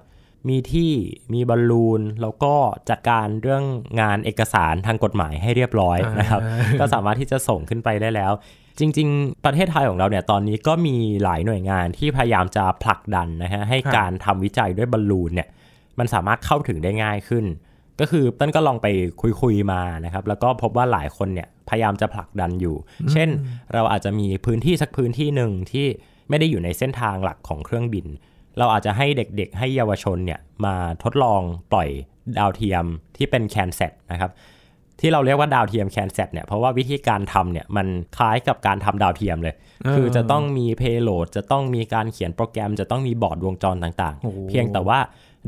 [0.49, 0.91] มีที่
[1.33, 2.53] มีบอลลูนแล้วก็
[2.89, 3.63] จัดการเรื่อง
[4.01, 6.41] งานเอกสารทางกฎหมายให้เรียบร้อยนะครับ
[6.79, 8.33] ก็สามารถที่จะส่งขึ้นไปได้แล้ว
[8.79, 15.47] จริง ๆ ประเทศไทยของเราเนี่ยตอนนี้ก็มีหลายหน่วยงานที่พยายามจะผลักดันนะฮะให้ครับการทำวิจัยด้วยบอลลูนเนี่ย
[15.99, 17.45] มันสามารถเข้าถึงได้ง่ายขึ้น
[17.99, 18.87] ก็คือต้นก็ลองไป
[19.21, 22.75] คุยคุยๆมานะครับ แล้วก็พบว่าหลายคนเนี่ยพยายามจะผลักดันอยู่
[23.11, 23.29] เช่น
[23.73, 25.87] เราอาจจะมีพื้นที่สักพื้นที่หนึ่งที่
[26.29, 28.05] ไม่ได้อยู่ในเส้นทางหลักของเครื่องบิน
[28.57, 31.89] เราอาจจะให้เด็กๆ ให้เยาวชนเนี่ยมาทดลองปล่อย
[32.39, 32.85] ดาวเทียม
[33.17, 34.31] ที่เป็นแคนเซตนะครับ
[34.99, 44.99] ที่เราเรียกว่าดาวเทียมแคนเซตเนี่ยเพราะว่าวิธีการทำเนี่ยมันคล้ายกับการทำดาวเทียมเลยเออคือจะต้องมีเพโลดจะต้องมีการเขียนโปรแกรม จะต้องมีบอร์ดวงจรต่างโอ้โหๆเพียงแต่ว่า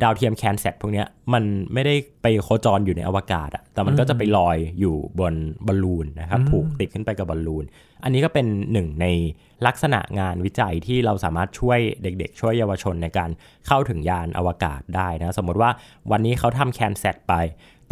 [0.03, 5.33] ดาวเทียม CanSat พวกเนี้ยมันไม่ได้ไปโคจรอยู่ในอวกาศอะแต่มันก็จะไปลอยอยู่บน
[5.65, 7.65] บอลลูนนะครับผูกติดขึ้นไปกับบอลลูน
[8.03, 9.07] อันนี้ก็เป็นหนึ่งใน
[9.67, 13.29] ลักษณะงานวิจัยที่เราสามารถช่วยเด็กๆ ช่วยเยาวชนในการ
[13.67, 15.69] เข้าถึงยานอวกาศได้นะ สมมติว่า
[16.11, 17.33] วันนี้เขาทำ CanSat ไป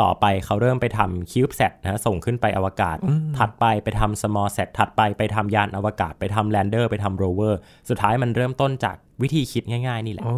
[0.01, 2.97] ต่อไปเขาเริ่มไปทำ CubeSat นะส่งขึ้นไปอวกาศ
[3.37, 10.35] ถัดไปไปทำ SmallSat ถัดไปไปทำยานอวกาศ ไปทำ lander ไปทำ rover สุดท้ายมันเริ่มต้นจากวิธีคิดง่าย ๆ นี่แหละโอ้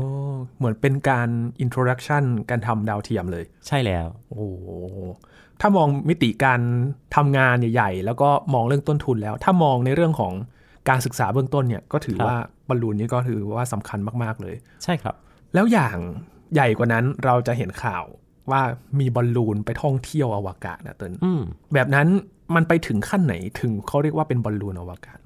[0.57, 1.29] เหมือนเป็นการ
[1.63, 4.47] introduction การทำดาวเทียมเลย ใช่แล้ว โอ้
[5.61, 6.61] ถ้ามองมิติการ
[7.15, 10.33] ทำงานใหญ่ๆ แล้วก็มองเรื่องต้นทุนแล้ว ถ้ามองในเรื่องของ
[10.89, 12.37] การศึกษาเบื้องต้นเนี่ยก็ถือครับว่า
[12.67, 15.15] บอลลูนนี้ก็ถือว่าสำคัญมากๆเลย ใช่ครับ
[15.53, 15.97] แล้วอย่าง
[16.53, 18.05] ใหญ่กว่านั้นเราจะเห็นข่าว
[18.51, 18.61] ว่า
[18.99, 21.41] มีบอลลูนไปท่องเที่ยวอวกาศนะเตินอืม
[21.73, 22.07] แบบนั้น
[22.55, 25.19] มันไปถึงขั้นไหนถึงเขาเรียกว่าเป็นบอลลูนอวกาศ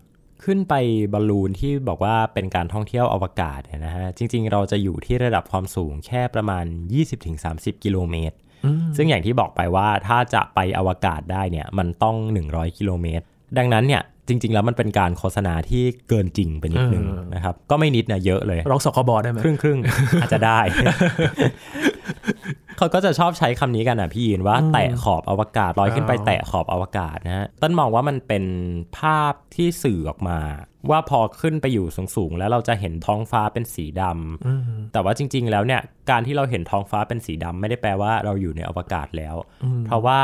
[0.43, 0.73] ขึ้นไป
[1.13, 6.65] บอลลูนที่บอกว่าเป็นการท่องเที่ยวอวกาศเนี่ยนะฮะจริง ๆ เราจะอยู่ที่ระดับความสูงแค่ประมาณ
[7.23, 8.36] 20-30 กิโลเมตร
[8.97, 12.15] ซึ่งอย่างที่บอกไปว่าถ้าจะไปอวกาศได้เนี่ยมันต้อง
[12.47, 13.25] 100 กิโลเมตร
[13.58, 20.60] ดังนั้นเนี่ยจริง ๆ แล้วมันเป็นการโฆษณาที่เกินจริงไปนิดนึงเออนะครับ ก็ไม่นิดนะเยอะเลยร้องสคบได้ไหมครึ่งครึ่งๆอาจจะได้
[22.79, 28.43] เขาก็จะชอบใช้คำนี้กันอะพี่ยินว่าแตะขอบอวกาศลอยขึ้นไปอ๋อแตะขอบอวกาศนะฮะต้นมองว่ามันเป็น
[28.97, 30.39] ภาพที่สื่อออกมา
[30.89, 39.35] ว่าพอขึ้นไปอยู่สูงๆแล้วเราจะเห็นท้องฟ้าเป็นสีดำแต่ว่าจริง ๆ แล้วเนี่ยการที่เราเห็นท้องฟ้าเป็นสีดำไม่ได้แปลว่าเราอยู่ในอวกาศแล้ว
[39.85, 40.21] เพราะว่า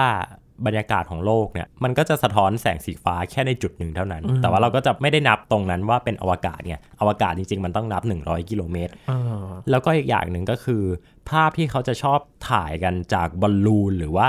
[0.66, 10.84] บรรยากาศของโลกเนี่ยมันก็จะสะท้อนแสงสีฟ้าแค่ในจุดหนึ่งเท่านั้น แต่ว่าเราก็จะไม่ได้นับตรงนั้นว่าเป็นอวกาศเนี่ยอวกาศจริงๆ มันต้องนับ 100 กิโลเมตรอ่าแล้วก็อีกอย่างหนึ่งก็คือ
[11.32, 14.28] ภาพที่เขาจะชอบถ่ายกันจากบอลลูนหรือว่า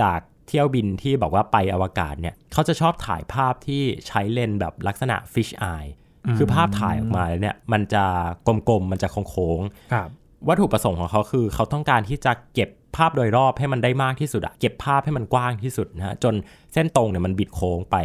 [0.00, 5.90] จากเที่ยวบินที่บอกว่าไปอวกาศเนี่ยเขาจะชอบถ่ายภาพที่ใช้เลนส์แบบลักษณะ fish eye
[6.38, 8.04] คือภาพถ่ายออกมาแล้วเนี่ยมันจะ
[8.46, 10.08] กลมๆ มันจะโค้งๆครับ
[10.48, 16.34] วัตถุประสงค์ของเขาคือ เขาต้องการที่จะเก็บ ภาพโดยรอบให้มันได้มากที่สุดอะเก็บภาพให้มันกว้างที่สุดนะฮะจน
[16.72, 17.96] เส้นตรงเนี่ยมันบิดโค้งไป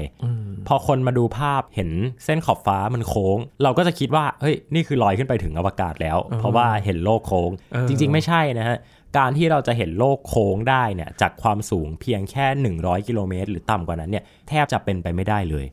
[0.68, 1.90] พอคนมาดูภาพเห็น
[2.26, 8.78] เส้นขอบฟ้ามันโค้ง เราก็จะคิดว่าเฮ้ยนี่คือลอยขึ้นไปถึงอวกาศแล้ว เพราะว่าเห็นโลกโค้งเออจริง ๆ ไม่ใช่นะฮะ
[9.18, 12.46] การที่เราจะเห็นโลกโค้งได้เนี่ยจากความสูงเพียงแค่
[12.78, 15.66] 100 กิโลเมตร หรือต่ำกว่านั้นเนี่ยแทบจะเป็นไปไม่ได้เลย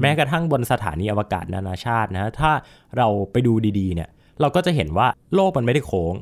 [0.00, 2.50] แม้กระทั่งบนสถานีอวกาศนานาชาตินะถ้า
[2.96, 4.08] เราไปดูดีๆเนี่ย
[4.40, 6.14] เราก็จะเห็นว่าโลกมันไม่ได้โค้ง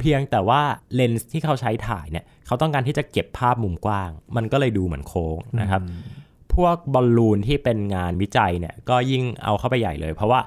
[0.00, 0.60] เพียงแต่ว่า
[0.94, 5.82] เลนส์ที่เขาใช้ถ่ายเนี่ยเขาต้องการที่จะเก็บภาพมุมกว้าง มันก็เลยดูเหมือนโค้งนะครับ
[6.54, 10.40] พวกบอลลูนที่เป็นงานวิจัยเนี่ยก็ยิ่งเอาเข้าไปใหญ่เลย เพราะว่า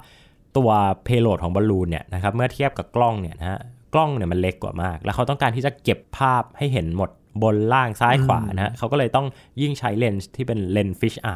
[0.57, 0.69] ตัว
[1.03, 3.59] payload ของบอลลูนเนี่ยนะครับเมื่อเทียบกับกล้องเนี่ยนะฮะ
[3.93, 7.09] กล้องเนี่ยมันเล็กกว่ามาก แล้วเขาต้องการที่จะเก็บภาพให้เห็นหมด
[7.43, 9.27] บนล่างซ้ายขวานะฮะเขาก็เลยต้อง
[9.61, 11.29] ยิ่งใช้เลนส์ที่เป็นเลนส์ fisheye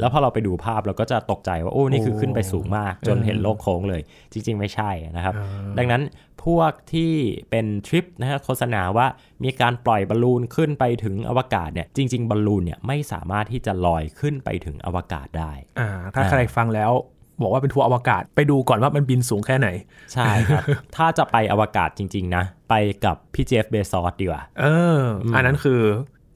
[0.00, 5.34] แล้วพอเราไปดูภาพเราก็จะตกใจว่า โอ้ นี่คือขึ้นไปสูงมาก จนเห็นโลกโค้งเลย จริง ๆ ไม่ใช่นะครับ
[5.78, 6.02] ดังนั้น
[6.44, 7.12] พวกที่
[7.50, 9.06] เป็นทริปนะฮะโฆษณาว่า
[9.44, 16.92] มีการปล่อยบอลลูนขึ้นไปถึงอวกาศเนี่ยจริง ๆบอลลูนเนี่ยไม่สามารถที่จะลอยขึ้นไปถึงอวกาศได้อ่าถ้าอ่าใครฟังแล้ว
[17.42, 19.68] บอกว่าเป็นทัวร์อวกาศไปดูก่อนว่ามันบินสูงแค่ไหน
[20.12, 20.62] ใช่ครับ
[20.96, 22.74] ถ้าจะไปอวกาศจริง ๆ นะ ไป
[23.04, 24.64] กับพี่เจฟเบซอสดีกว่าเอ
[24.98, 25.80] อออันนั้นคือ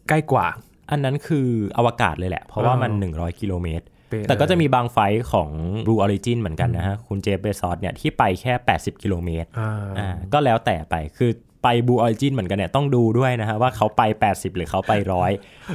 [0.09, 0.47] ใกล้กว่า
[0.91, 5.49] อันนั้นคืออวกาศเลยแหละ เพราะว่ามัน 100 กิโลเมตรเป๊ะแต่ก็จะเลยมีบางไฟล์ของ
[5.87, 11.31] Blue Origin เหมือนกันนะฮะ คุณเจฟเบซอสเนี่ยที่ไปแค่ 80 กิโลเมตรอ่าอ่าก็แล้วแต่ไปคือ
[11.62, 15.31] ไป Blue Origin เหมือนกันเนี่ยต้องดูด้วยนะฮะว่าเขาไป 80 หรือเขาไปร้อย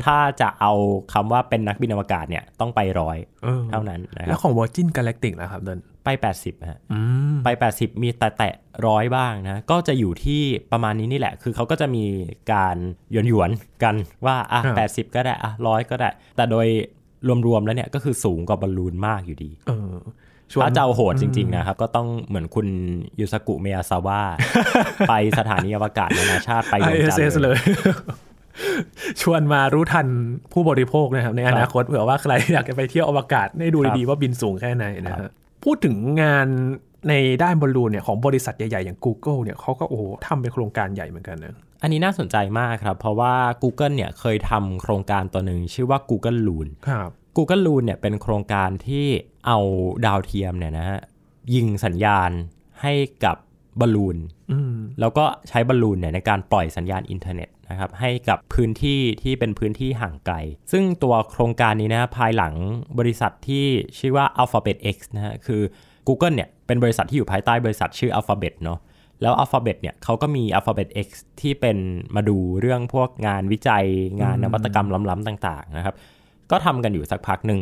[0.06, 0.74] ถ้าจะเอา
[1.14, 7.00] คำว่าเป็นนักบินอวกาศเนี่ยต้องไปร้อยเออเท่านั้นนะคแล้รัวบของ Virgin Galactic นะครับเดินไป 80ฮะอื
[7.34, 8.54] มไป 80 มีแต่แตะ
[8.88, 12.06] ร้อยบ้างนะก็จะอยู่ที่ประมาณนี้นี่แหละ คือเขาก็จะมี
[12.54, 12.78] การ
[13.12, 13.96] หยวนหยวนๆกัน
[14.26, 16.68] ว่าอะครับ80 ก็ได้อะร้อยก็ได้ แต่โดย
[17.48, 19.96] รวมๆแล้วเนี่ยก็คือสูงกว่าบอลลูนมากอยู่ดีเออ
[20.52, 22.68] ชวนถ้าจะเอาโหดจริง ๆ นะครับ ก็ต้องเหมือนคุณ
[23.20, 24.22] ยูสกุเมยาซาว่า
[25.10, 27.62] ไปสถานีอวกาศนานาชาติไปดวงจันท ISS ร์เลเลยย
[29.22, 30.08] ชวนมารู้ทัน
[30.54, 35.30] ผู้บริโภคนะครับ ในอนาคตเผื่อว่าใครอยากจะไปเที่ยวอวกาศได้ดูครับดีๆว่าบินสูงแค่ไหนนะฮะ
[35.64, 36.48] พูดถึงงาน
[37.10, 43.34] ในด้านบอลลูนเนี่ยของบริษัทใหญ่ ๆ อย่าง Google เนี่ยเขาก็โอ้โหทำเป็นโครงการใหญ่เหมือนกันนะอันนี้น่าสนใจมากครับ เพราะว่า
[43.64, 49.06] Google เนี่ยเคยทำโครงการตัวหนึ่งชื่อว่า Google Loon ครับ Google Loon เนี่ยเป็นโครงการที่
[49.46, 49.58] เอา
[50.06, 51.00] ดาวเทียมเนี่ยนะฮะ
[51.54, 52.32] ยิงสัญญาณ
[52.82, 52.94] ให้
[53.26, 53.38] กับ
[53.80, 54.18] บอลลูน
[54.52, 60.36] อืมแล้วก็ใช้บอลลูนเนี่ยในการปล่อยสัญญาณอินเทอร์เน็ตนะครับให้กับพื้นที่ที่เป็นพื้นที่ห่างไกล
[60.72, 62.54] ซึ่งตัวโครงการนี้นะภายหลัง
[63.00, 63.66] บริษัทที่
[64.00, 65.62] ชื่อว่า Alphabet X นะฮะคือ
[66.08, 68.80] Google เนี่ยเป็นบริษัทที่อยู่ภายใต้บริษัทชื่อ Alphabet เนาะ
[69.22, 71.08] แล้ว Alphabet เนี่ยเขาก็มี Alphabet X
[71.42, 71.78] ที่เป็น
[72.16, 73.86] มาดูเรื่องพวกงานวิจัย
[74.22, 75.96] งานนวัตกรรมล้ำๆต่าง ๆ นะครับ
[76.52, 77.60] ก็ทำกันอยู่สักพักหนึ่ง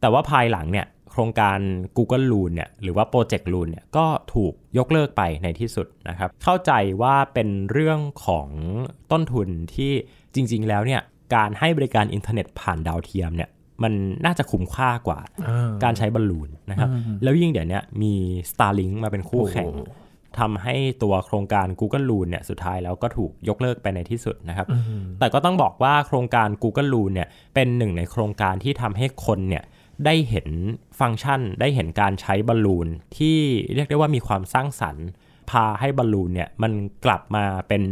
[0.00, 1.58] แต่ว่าภายหลังเนี่ยโครงการ
[1.96, 8.48] Google Loon เนี่ยหรือว่า Project Loon เนี่ยก็ถูกยกเลิกไปในที่สุดนะครับ เข้าใจว่าเป็นเรื่องของ
[9.12, 9.92] ต้นทุนที่
[10.34, 11.00] จริง ๆ แล้วเนี่ย
[11.34, 13.50] การให้บริการอินเทอร์เน็ตผ่านดาวเทียมเนี่ย
[13.82, 13.92] มัน
[14.24, 16.88] น่าจะคุ้มค่ากว่าอ่าการใช้บอลลูนนะครับ
[17.22, 18.14] แล้วยิ่งเดี๋ยวนี้มี
[18.50, 19.84] Starlink มาเป็นคู่แข่งโอ้
[20.40, 29.64] ทำให้ตัวโครงการ Google Loon เนี่ยสุดท้ายแล้วก็ถูกยกเลิกไปในที่สุดนะครับอืมแต่ก็ต้องบอกว่าโครงการ Google Loon เนี่ยเป็นหนึ่งในโครงการที่ทำให้คนเนี่ย
[30.04, 30.48] ได้เห็น
[31.00, 33.38] ฟังก์ชัน ได้เห็นการใช้บอลลูนที่
[33.74, 35.06] เรียกได้ว่ามีความสร้างสรรค์
[35.50, 36.72] พาให้บอลลูนเนี่ยมัน
[37.04, 37.82] กลับมาเป็น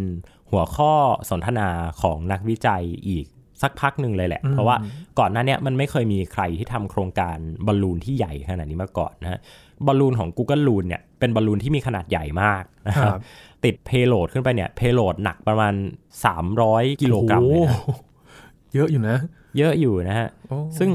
[0.51, 0.93] หัวข้อ
[1.31, 1.69] สนทนา
[2.03, 3.27] ของนักวิจัยอีก
[3.63, 4.77] สักพักหนึ่งเลยแหละ เพราะว่า
[5.19, 9.41] ก่อนหน้าเนี้มันไม่เคยมีใครที่ทำโครงการบอลลูนที่ใหญ่ขนาดนี้มาก่อนนะฮะ
[9.87, 13.21] บอลลูนของ Google Loon เนี่ย เป็นบอลลูนที่มีขนาดใหญ่มากนะคครัรับบ
[13.65, 15.75] ติดเพโลดขึ้นไปเนี่ยเพโลดหนักประมาณ
[16.39, 18.03] 300 กิโลกรัมเลยนะโอ้โห
[18.75, 19.19] เยอะอยู่นะ
[19.59, 20.91] เยอะอยู่นะฮะโอ้ซึ่ง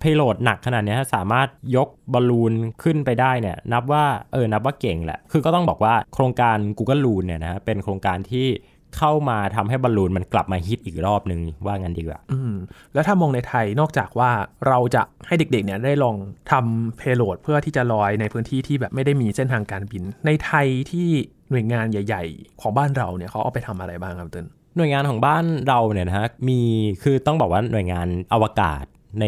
[0.00, 8.46] เพโลดหนักขนาดเนี้ยสามารถยกบอลลูนขึ้นไปได้เนี่ยนับว่าเออนับว่าเก่งแหละ คือก็ต้องบอกว่าโครงการ Google Loon เนี่ยนะฮะเป็นโครงการที่
[8.96, 12.54] เข้ามาทำให้บอลลูนมันกลับมาฮิตอีกรอบหนึ่งว่างั้นดีกว่าอืม
[12.94, 14.30] แล้วถ้ามองในไทยนอกจากว่า
[14.68, 16.16] เราจะให้เด็กๆเนี่ยได้ลอง
[16.50, 21.08] ทำเพโลดเพื่อที่จะลอยในพื้นที่ที่แบบไม่ได้มีเส้นทางการบิน ในไทยที่
[21.50, 26.60] หน่วยงานใหญ่ ๆ ของบ้านเราเนี่ยเขาเอาไปทำอะไรบ้างครับเติ้ลหน่วยงานของบ้านเราเนี่ยนะฮะมี
[27.02, 28.84] คือต้องบอกว่าหน่วยงานอวกาศ
[29.20, 29.26] ใน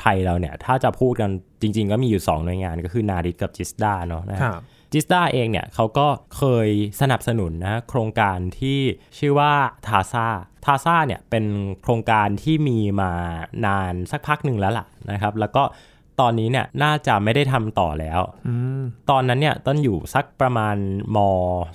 [0.00, 6.68] ไทยเราเนี่ยถ้าจะพูดกันจริง ๆ ก็มีอยู่ 2 หน่วยงานก็คือนาดิสกับจิสดาเนาะนะฮะครับ จิสดาเองเนี่ยเขาก็เคย
[7.00, 8.78] สนับสนุนนะโครงการที่
[9.18, 9.52] ชื่อว่า
[9.86, 10.26] ทาซา
[10.64, 11.44] ทาซาเนี่ยเป็น
[11.82, 13.12] โครงการที่มีมา
[13.66, 15.64] นานสักพักหนึ่งแล้วล่ะนะครับ แล้วก็
[16.22, 20.76] ตอนนี้เนี่ยน่าจะไม่ได้ทำต่อแล้วอืมตอนนั้นเนี่ยต้นอยู่สักประมาณ
[21.16, 21.18] ม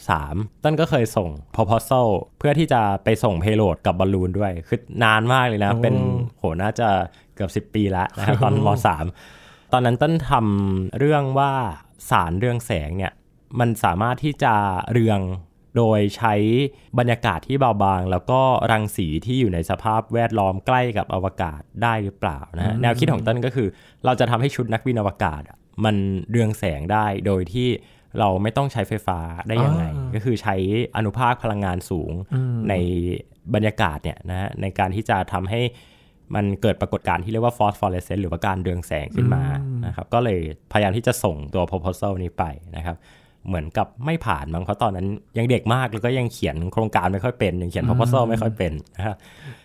[0.03, 2.07] 3 ต้นก็เคยส่ง proposal
[2.39, 5.95] เพื่อที่จะไปส่ง payload กับบอลลูนด้วย คือนานมากเลยนะ เป็น
[6.37, 6.89] โหน่าจะ
[7.35, 8.67] เกือบ 10 ปีแล้วนะครับตอนม
[9.19, 11.53] 3 ตอนนั้นต้นทำเรื่องว่า
[12.09, 13.11] สารเรืองแสงเนี่ย
[13.59, 14.53] มันสามารถที่จะ
[14.91, 15.19] เรือง
[15.77, 16.33] โดยใช้
[16.99, 23.67] บรรยากาศที่เบาบาง แล้วก็รังสีที่อยู่ในสภาพแวดล้อมใกล้กับอวกาศได้หรือเปล่านะฮะแนวคิดของต้นก็คือ
[24.05, 25.95] เราจะทำให้ชุดนักบินอวกาศอะมัน
[26.29, 27.67] เรืองแสงได้โดยที่
[28.19, 29.85] เราไม่ต้องใช้ไฟฟ้าได้ยังไง
[30.15, 30.55] ก็คือใช้
[30.95, 32.11] อนุภาคพลังงานสูง
[32.69, 32.73] ใน
[33.53, 35.61] บรรยากาศเนี่ยนะฮะในการที่จะทำให้
[36.35, 39.43] มันเกิดปรากฏการณ์ที่เรียกว่าฟอสฟอเรสเซนต์หรือว่าการเรืองแสงขึ้นมา
[39.85, 40.39] นะครับก็เลย
[40.71, 42.43] พยายามที่จะส่งตัว proposal นี้ไป
[42.77, 42.97] นะครับ
[43.47, 49.15] เหมือนกับไม่ผ่านมั้งเพราะตอนนั้นยังเด็กมากแล้วก็ยังเขียนโครงการไม่ค่อยเป็นยังเขียน proposal ไม่ค่อยเป็นนะครับ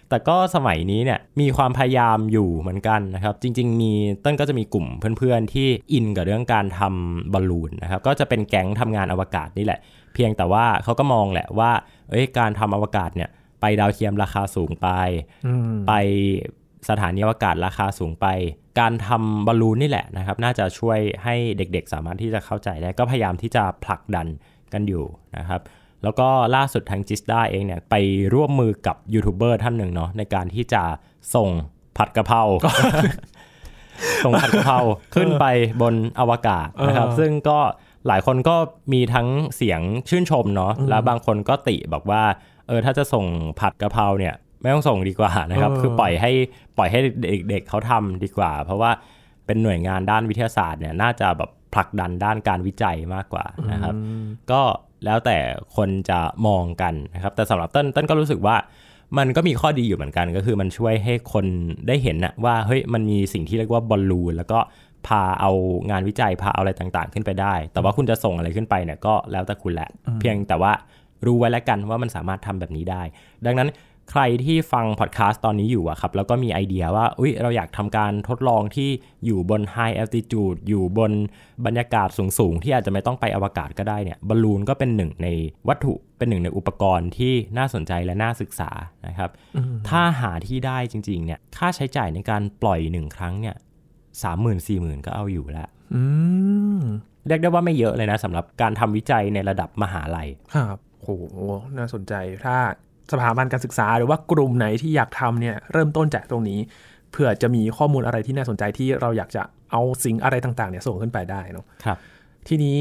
[0.09, 3.93] แต่ก็สมัยนี้เนี่ยมีความพยายามอยู่เหมือนกันนะครับ จริง ๆ มี
[4.25, 4.87] ต้นก็จะมีกลุ่ม
[5.19, 9.81] เพื่อนๆ ที่อินกับเรื่องการทำบอลลูนนะครับก็จะเป็นแก๊งทำงานอวกาศนี่แหละ
[10.15, 11.71] เพียงแต่ว่าเขาก็มองแหละว่า
[12.11, 14.89] เอ้ยการทำอวกาศเนี่ย ไปดาวเทียมราคาสูงไป
[15.47, 15.93] อืมไป
[16.89, 18.27] สถานีอวกาศราคาสูงไป
[18.81, 24.27] การทำบอลลูนนี่แหละนะครับ น่าจะช่วยให้เด็กๆ สามารถที่จะเข้าใจได้ ก็พยายามที่จะผลักดัน
[24.73, 25.05] กันอยู่
[25.37, 25.61] นะครับ
[26.03, 27.95] แล้วก็ล่าสุดทางจิสดาเองเนี่ยไป
[28.35, 30.83] ร่วมมือกับยูทูบเบอร์ท่านหนึ่งเนาะในการที่จะ
[31.35, 31.49] ส่ง
[31.97, 32.43] ผัดกะเพรา
[34.25, 34.79] ส่งผัดกะเพรา
[35.15, 35.45] ขึ้นไป
[35.83, 37.59] บนอวกาศนะครับเออซึ่งก็
[38.07, 38.57] หลายคนก็
[38.93, 42.23] มีทั้งเสียงชื่นชมเนาะแล้วบางคนก็ติบอกว่า
[42.69, 43.25] เออถ้าจะส่ง
[43.61, 46.31] ผัดกะเพราเนี่ย ไม่ต้องส่งดีกว่านะครับเออคือปล่อยให้
[46.77, 46.99] ปล่อยให้
[47.51, 48.91] เด็กๆเขาทำดีกว่า เพราะว่า
[49.47, 53.95] เป็นหน่วยงานด้านวิทยาศาสตร์เนี่ยน่าจะแบบผลักดันด้านการวิจัยมากกว่านะครับ
[54.51, 54.63] ก็
[55.05, 55.39] แล้วแต่
[55.77, 58.57] คนจะมองกันนะครับ แต่สำหรับเต้นเต้นก็รู้สึกว่า
[59.19, 61.47] มันก็มีข้อดีอยู่เหมือนกันก็คือมันช่วยให้คน
[61.89, 64.59] ได้เห็นนะว่าเฮ้ยมันมีสิ่งที่เรียกว่าบอลลูนแล้วก็
[65.07, 65.53] พาเอา
[65.91, 70.73] งานวิจัยพาเอาอะไรต่างๆ ขึ้นไปได้ แต่ว่าคุณจะส่งอะไรขึ้นไปเนี่ยก็แล้วแต่คุณแหละ เพียงแต่ว่า
[71.27, 73.03] รู้ไว้แล้วกันว่ามันสามารถทำแบบนี้ได้
[73.47, 73.71] ดังนั้น
[74.13, 78.89] ใครที่ฟังพอดแคสต์ตอนนี้อยู่อะครับ แล้วก็มีไอเดียว่า อุ้ยเราอยากทำการทดลองที่
[79.27, 81.13] อยู่บน high altitude อยู่บน
[81.67, 85.29] บรรยากาศสูงๆ ที่อาจจะไม่ต้องไปอวกาศก็ได้เนี่ยบอลลูนก็เป็นหนึ่งใน
[85.69, 88.71] วัตถุเป็นหนึ่งในอุปกรณ์ที่น่าสนใจและน่าศึกษา
[89.07, 89.31] นะครับ
[89.89, 93.57] ถ้าหาที่ได้จริงๆเนี่ยค่าใช้จ่ายในการปล่อยหนึ่งครั้งเนี่ย
[94.23, 96.03] สามหมื่นสี่หมื่นก็เอาอยู่แล้วอื
[96.79, 96.81] ม
[97.27, 100.77] เรียกได้ว่าไม่เยอะเลยนะสำหรับการทำวิจัยในระดับมหาลัยครับ
[101.07, 101.13] โห
[101.79, 102.15] น่าสนใจ
[102.45, 102.57] ถ้า
[103.13, 106.59] สถาบันการศึกษาหรือว่ากลุ่มไหนที่อยากทำเนี่ยเริ่มต้นจากตรงนี้
[107.11, 111.99] เผื่อจะมีข้อมูลอะไรที่น่าสนใจที่เราอยากจะเอาสิ่งอะไรต่างๆเนี่ยส่งขึ้นไปได้เนาะครับ
[112.49, 112.79] ทีนี้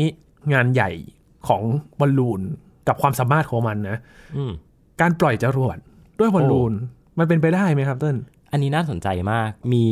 [0.54, 0.92] งานใหญ่
[1.48, 1.62] ของ
[2.00, 2.42] บอลลูน
[2.88, 3.98] กับความสามารถของมันนะ
[4.38, 4.52] อืม
[5.02, 5.78] การปล่อยจรวด
[6.20, 6.74] ด้วยบอลลูน
[7.20, 8.18] มันเป็นไปได้ไหมครับเต้น
[8.52, 9.86] อันนี้น่าสนใจมาก มี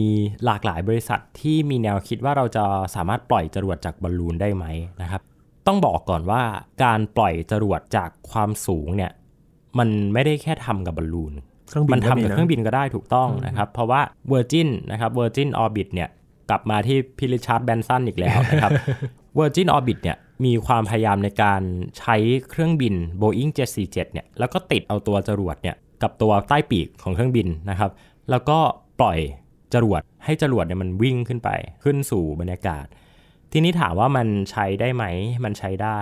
[0.46, 2.66] หลากหลายบริษัทที่มีแนวคิดว่าเราจะ
[2.96, 4.66] สามารถปล่อยจรวดจากบอลลูนได้ไหม
[5.02, 5.22] นะครับ
[5.68, 6.42] ต้องบอกก่อนว่า
[6.84, 9.12] การปล่อยจรวดจากความสูงเนี่ย
[9.80, 11.34] มันไม่ได้แค่ทำกับบอลลูน
[11.70, 16.10] เครื่องบินมันทำก็มีกับนะเครื่องบินก็ได้ถูกต้องนะครับ เพราะว่า Virgin นะครับ Virgin Orbit เนี่ย
[16.50, 18.72] กลับมาที่พี่ริชาร์ดแบรนสันอีกแล้วนะครับ
[19.38, 21.62] Virgin Orbit เนี่ยมีความพยายามในการ
[22.00, 22.16] ใช้
[22.50, 27.92] เครื่องบิน Boeing 747เนี่ยแล้วก็ติดเอาตัวจรวดเนี่ยกับตัวใต้ปีกของเครื่องบินนะครับ
[28.30, 28.58] แล้วก็
[29.00, 29.20] ปล่อย
[29.74, 31.50] จรวดให้จรวดเนี่ยมันวิ่งขึ้นไป
[31.84, 32.86] ขึ้นสู่บรรยากาศ
[33.54, 35.06] ทีนี้ถามว่ามันใช้ได้ไหม
[35.44, 36.00] มันใช้ได้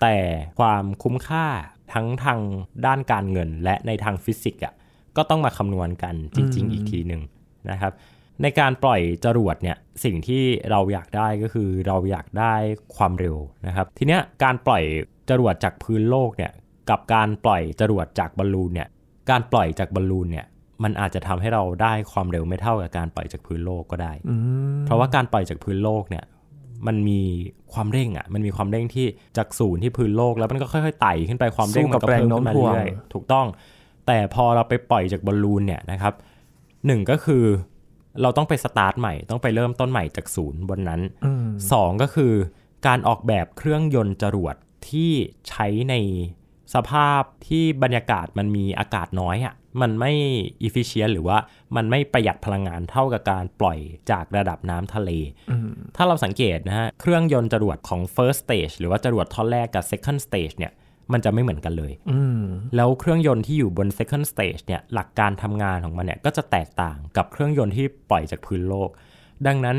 [0.00, 0.16] แต่
[0.58, 1.46] ความคุ้มค่า
[1.92, 2.40] ทั้งทาง
[2.86, 4.74] ด้านการเงินและในทางฟิสิกส์อะ
[5.16, 7.22] ก็ต้องมาคำนวณกันจริง ๆ อีกทีหนึ่ง
[7.70, 7.92] นะครับ
[8.42, 12.54] ในการปล่อยจรวดเนี่ยสิ่งที่เราอยากได้ก็คือเราอยากได้
[12.96, 13.36] ความเร็ว
[13.66, 14.82] นะครับ ทีเนี้ยการปล่อย
[15.30, 16.52] จรวดจากพื้นโลกเนี่ย
[16.90, 18.88] กับการปล่อยจรวดจากบอลลูนเนี่ย
[19.30, 20.46] การปล่อยจากบอลลูนเนี่ย
[20.82, 24.34] มันอาจจะทำให้เราได้ความเร็วไม่เท่ากับการปล่อยจากพื้นโลกก็ได้อื
[24.76, 26.24] มเพราะว่าการปล่อยจากพื้นโลกเนี่ย
[26.86, 27.20] มันมี
[27.72, 33.46] ความเร่งอะ มันมีความเร่งที่จากศูนย์ที่พื้นโลกแล้วมันก็ค่อยๆไต่ขึ้นไปความเร่งมันก็เพิ่มขึ้นมาเรื่อยๆถูกต้อง
[34.06, 36.14] แต่พอเราไปปล่อยจากบอลลูนเนี่ยนะครับ
[36.86, 37.44] หนึ่งก็คือ
[38.22, 42.32] เราต้องไปสตาร์ทใหม่ต้องไปเริ่มต้นใหม่จากศูนย์บนนั้นอืมสองก็คือ
[42.86, 44.56] การออกแบบเครื่องยนต์จรวด
[44.88, 45.12] ที่
[45.48, 45.94] ใช้ใน
[46.74, 50.12] สภาพที่บรรยากาศมันมีอากาศน้อยอะ่ะมันไม่
[50.66, 51.38] efficient หรือว่า
[51.76, 53.78] มันไม่ประหยัดพลังงานเท่ากับการปล่อย
[54.10, 55.10] จากระดับน้ำทะเล
[55.50, 60.72] อืมถ้าเราสังเกตนะฮะ เครื่องยนต์จรวดของ first stage หรือว่าจรวดท่อนแรกกับ second stage เนี่ย
[61.12, 62.42] มันจะไม่เหมือนกันเลยอืม
[62.76, 68.90] แล้วเครื่องยนต์ที่อยู่บน second stage เนี่ย หลักการทำงานของมันเนี่ย ก็จะแตกต่างกับเครื่องยนต์ที่ปล่อยจากพื้นโลก
[69.46, 69.78] ดังนั้น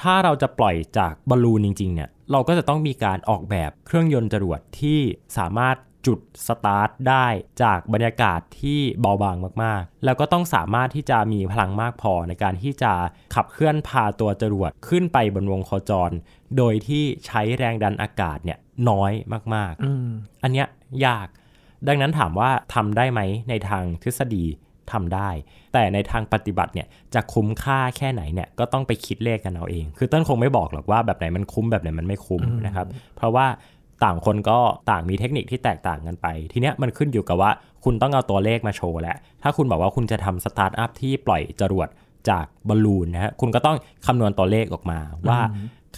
[0.00, 4.98] ถ้าเราจะปล่อยจากบอลลูนจริง ๆ เนี่ย เราก็จะต้องมีการออกแบบเครื่องยนต์จรวดที่
[5.38, 5.76] สามารถ
[6.08, 7.26] จุดสตาร์ทได้
[7.62, 12.92] จากบรรยากาศที่เบาบางมากๆ แล้วก็ต้องสามารถที่จะมีพลังมากพอในการที่จะ
[13.34, 16.10] ขับเคลื่อนพาตัวจรวดขึ้นไปบนวงโคจร
[16.56, 19.12] โดยที่ใช้แรงดันอากาศเนี่ยน้อย
[19.54, 19.92] มากๆอื
[20.42, 20.66] อันเนี้ย
[21.06, 21.26] ยาก
[21.88, 24.44] ดังนั้นถามว่าทำได้ไหมในทางทฤษฎี
[24.92, 25.30] ทำได้
[25.72, 33.46] แต่ในทางปฏิบัติเนี่ยจะคุ้มค่าแค่ไหนเนี่ยก็ต้องไปคิดเลขกันเอาเอง คือต้นคงไม่บอกหรอกว่าแบบไหนมันคุ้มแบบไหนมันไม่คุ้มนะครับ เพราะว่า
[34.04, 34.58] ต่างคนก็
[34.90, 37.50] ต่างมีเทคนิคที่แตกต่างกันไป ทีเนี้ยมันขึ้นอยู่กับว่า
[37.84, 41.88] คุณต้องเอาตัวเลขมาโชว์แหละ ถ้าคุณบอกว่าคุณจะทำสตาร์ทอัพที่ปล่อยจรวด
[42.30, 45.40] จากบอลลูนนะฮะ คุณก็ต้องคำนวณตัวเลขออกมาว่า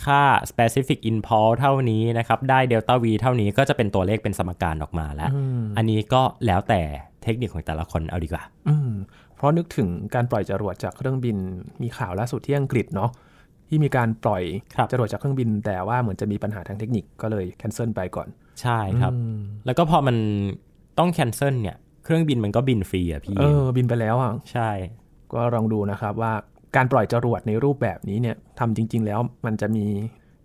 [0.04, 5.30] ค่า specific impulse เท่านี้นะครับ ได้ delta v เท่านี้ก็จะเป็นตัวเลขเป็นสมการออกมาแล้ว
[5.76, 6.82] อันนี้ก็แล้วแต่
[7.22, 8.92] เทคนิคของแต่ละคนเอาดีกว่าอืม
[9.36, 11.36] เพราะนึกถึงการปล่อยจรวดจากเครื่องบิน
[11.82, 13.10] มีข่าวล่าสุดที่อังกฤษเนาะ
[13.70, 14.42] ที่มีการปล่อย
[14.76, 18.28] ครับจรวดจากเครื่องบิน แต่ว่าเหมือนจะมีปัญหาทางเทคนิคก็เลย cancel ไปก่อน
[18.62, 19.12] ใช่ครับ
[19.66, 20.16] แล้วก็พอมัน
[20.98, 24.70] ต้อง cancel เนี่ยเครื่องบินมันก็บินฟรีอะพี่เออบินไปแล้วอะใช่
[25.34, 26.32] ก็ลองดูนะครับว่า
[26.76, 29.86] การปล่อยจรวดในรูปแบบนี้เนี่ยทำจริง ๆ แล้วมันจะมี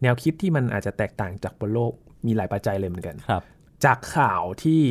[0.01, 1.93] แนวคิดที่มันอาจจะแตกต่างจากบนโลก
[2.25, 3.43] มีหลายปัจจัยเลยเหมือนกันครับ
[3.85, 4.81] จากข่าวที่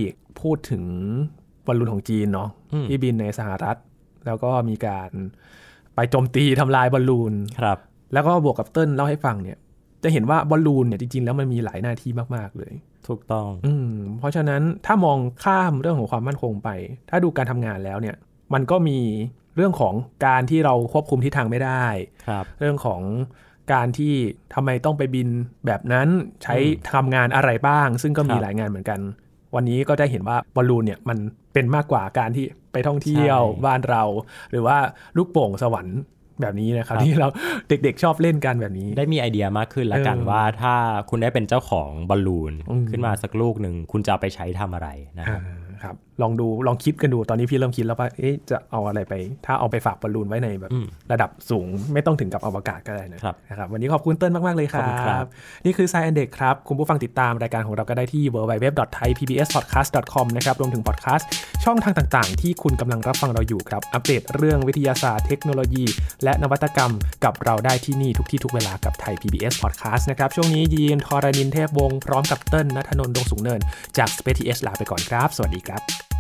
[0.41, 0.85] พูดถึง
[1.67, 3.77] บอลลูนของจีนเนาะอืมที่บินในสหรัฐ
[4.27, 5.11] แล้วก็มีการ
[5.95, 7.79] ไปโจมตีทำลายบอลลูนครับ
[8.13, 9.59] แล้วก็บวกกับเติ้ลเล่าให้ฟังเนี่ย
[10.05, 12.73] จะเห็นว่าบอลลูนเนี่ยจริงๆแล้วมันมีหลายหน้าที่มากๆเลย
[13.09, 16.69] ถูกต้อง อืมเพราะฉะนั้นถ้ามองข้ามเรื่องของความมั่นคงไป
[17.11, 18.17] ถ้าดูการทำงานแล้วเนี่ย
[18.55, 18.99] มันก็มี
[19.57, 19.95] เรื่องของ
[20.27, 21.87] การที่เราควบคุมทิศทางไม่ได้
[22.27, 23.01] ครับ เรื่องของ
[23.73, 24.15] การที่
[24.55, 25.29] ทำไมต้องไปบิน
[25.67, 26.09] แบบนั้น
[26.43, 26.55] ใช้
[26.95, 29.01] ทำงานอะไรบ้าง ซึ่งก็มีครับหลายงานเหมือนกัน
[29.55, 31.19] วันนี้ก็ได้เห็นว่าบอลลูนเนี่ยมัน
[31.53, 34.03] เป็นมากกว่าการที่ไปท่องเที่ยวใช่บ้านเรา
[34.51, 34.77] หรือว่า
[35.17, 35.99] ลูกโป่งสวรรค์
[36.41, 37.29] แบบนี้นะครับครับที่เรา
[37.69, 40.75] เด็กๆชอบเล่นกันแบบนี้ ได้มีไอเดียมากขึ้นแล้วกันเออว่าถ้า
[41.11, 45.41] คุณได้เป็นเจ้าของบอลลูนอืมขึ้นมาสักลูกหนึ่งคุณจะเอาไปใช้ทำอะไรนะครับ
[45.85, 49.13] อ่าครับลองดูลองคิดกันดูตอนนี้พี่เริ่มคิดแล้วว่าเอ๊ะจะเอาอะไรไป
[49.47, 55.29] ถ้าเอาไปฝากบอลลูนไว้ในแบบอืมระดับสูงไม่ต้องถึงกับอวกาศก็ได้นะครับนะครับวันนี้ขอบคุณเติ้ลมากๆเลยคขอบคุณครัรับบ
[55.65, 61.29] นี่คือ Science ด็กครับ คุณผู้ฟังติดตามรายการของเราก็ได้ที่ www.thaipbspodcast.com นะครับรวมถึงพอดแคสต์
[61.65, 65.85] ช่องทางต่างๆ ที่คุณกำลังรับฟังเราอยู่ครับอัปเดตเรื่องวิทยาศาสตร์เทคโนโลยี
[66.25, 66.93] และนวัตกรรม
[67.25, 73.61] กับเราได้ที่นี่ทุกที่ทุกเวลากับไทย PBS Podcast นะครับช่วงนี้ยีนทอรานินเทพวงศ์พร้อมกับเติ้ลนัทนนท์ดวงสูงเนิน
[73.99, 76.14] จาก Space TH ลาไปก่อนครับ สวัสดีครับ up.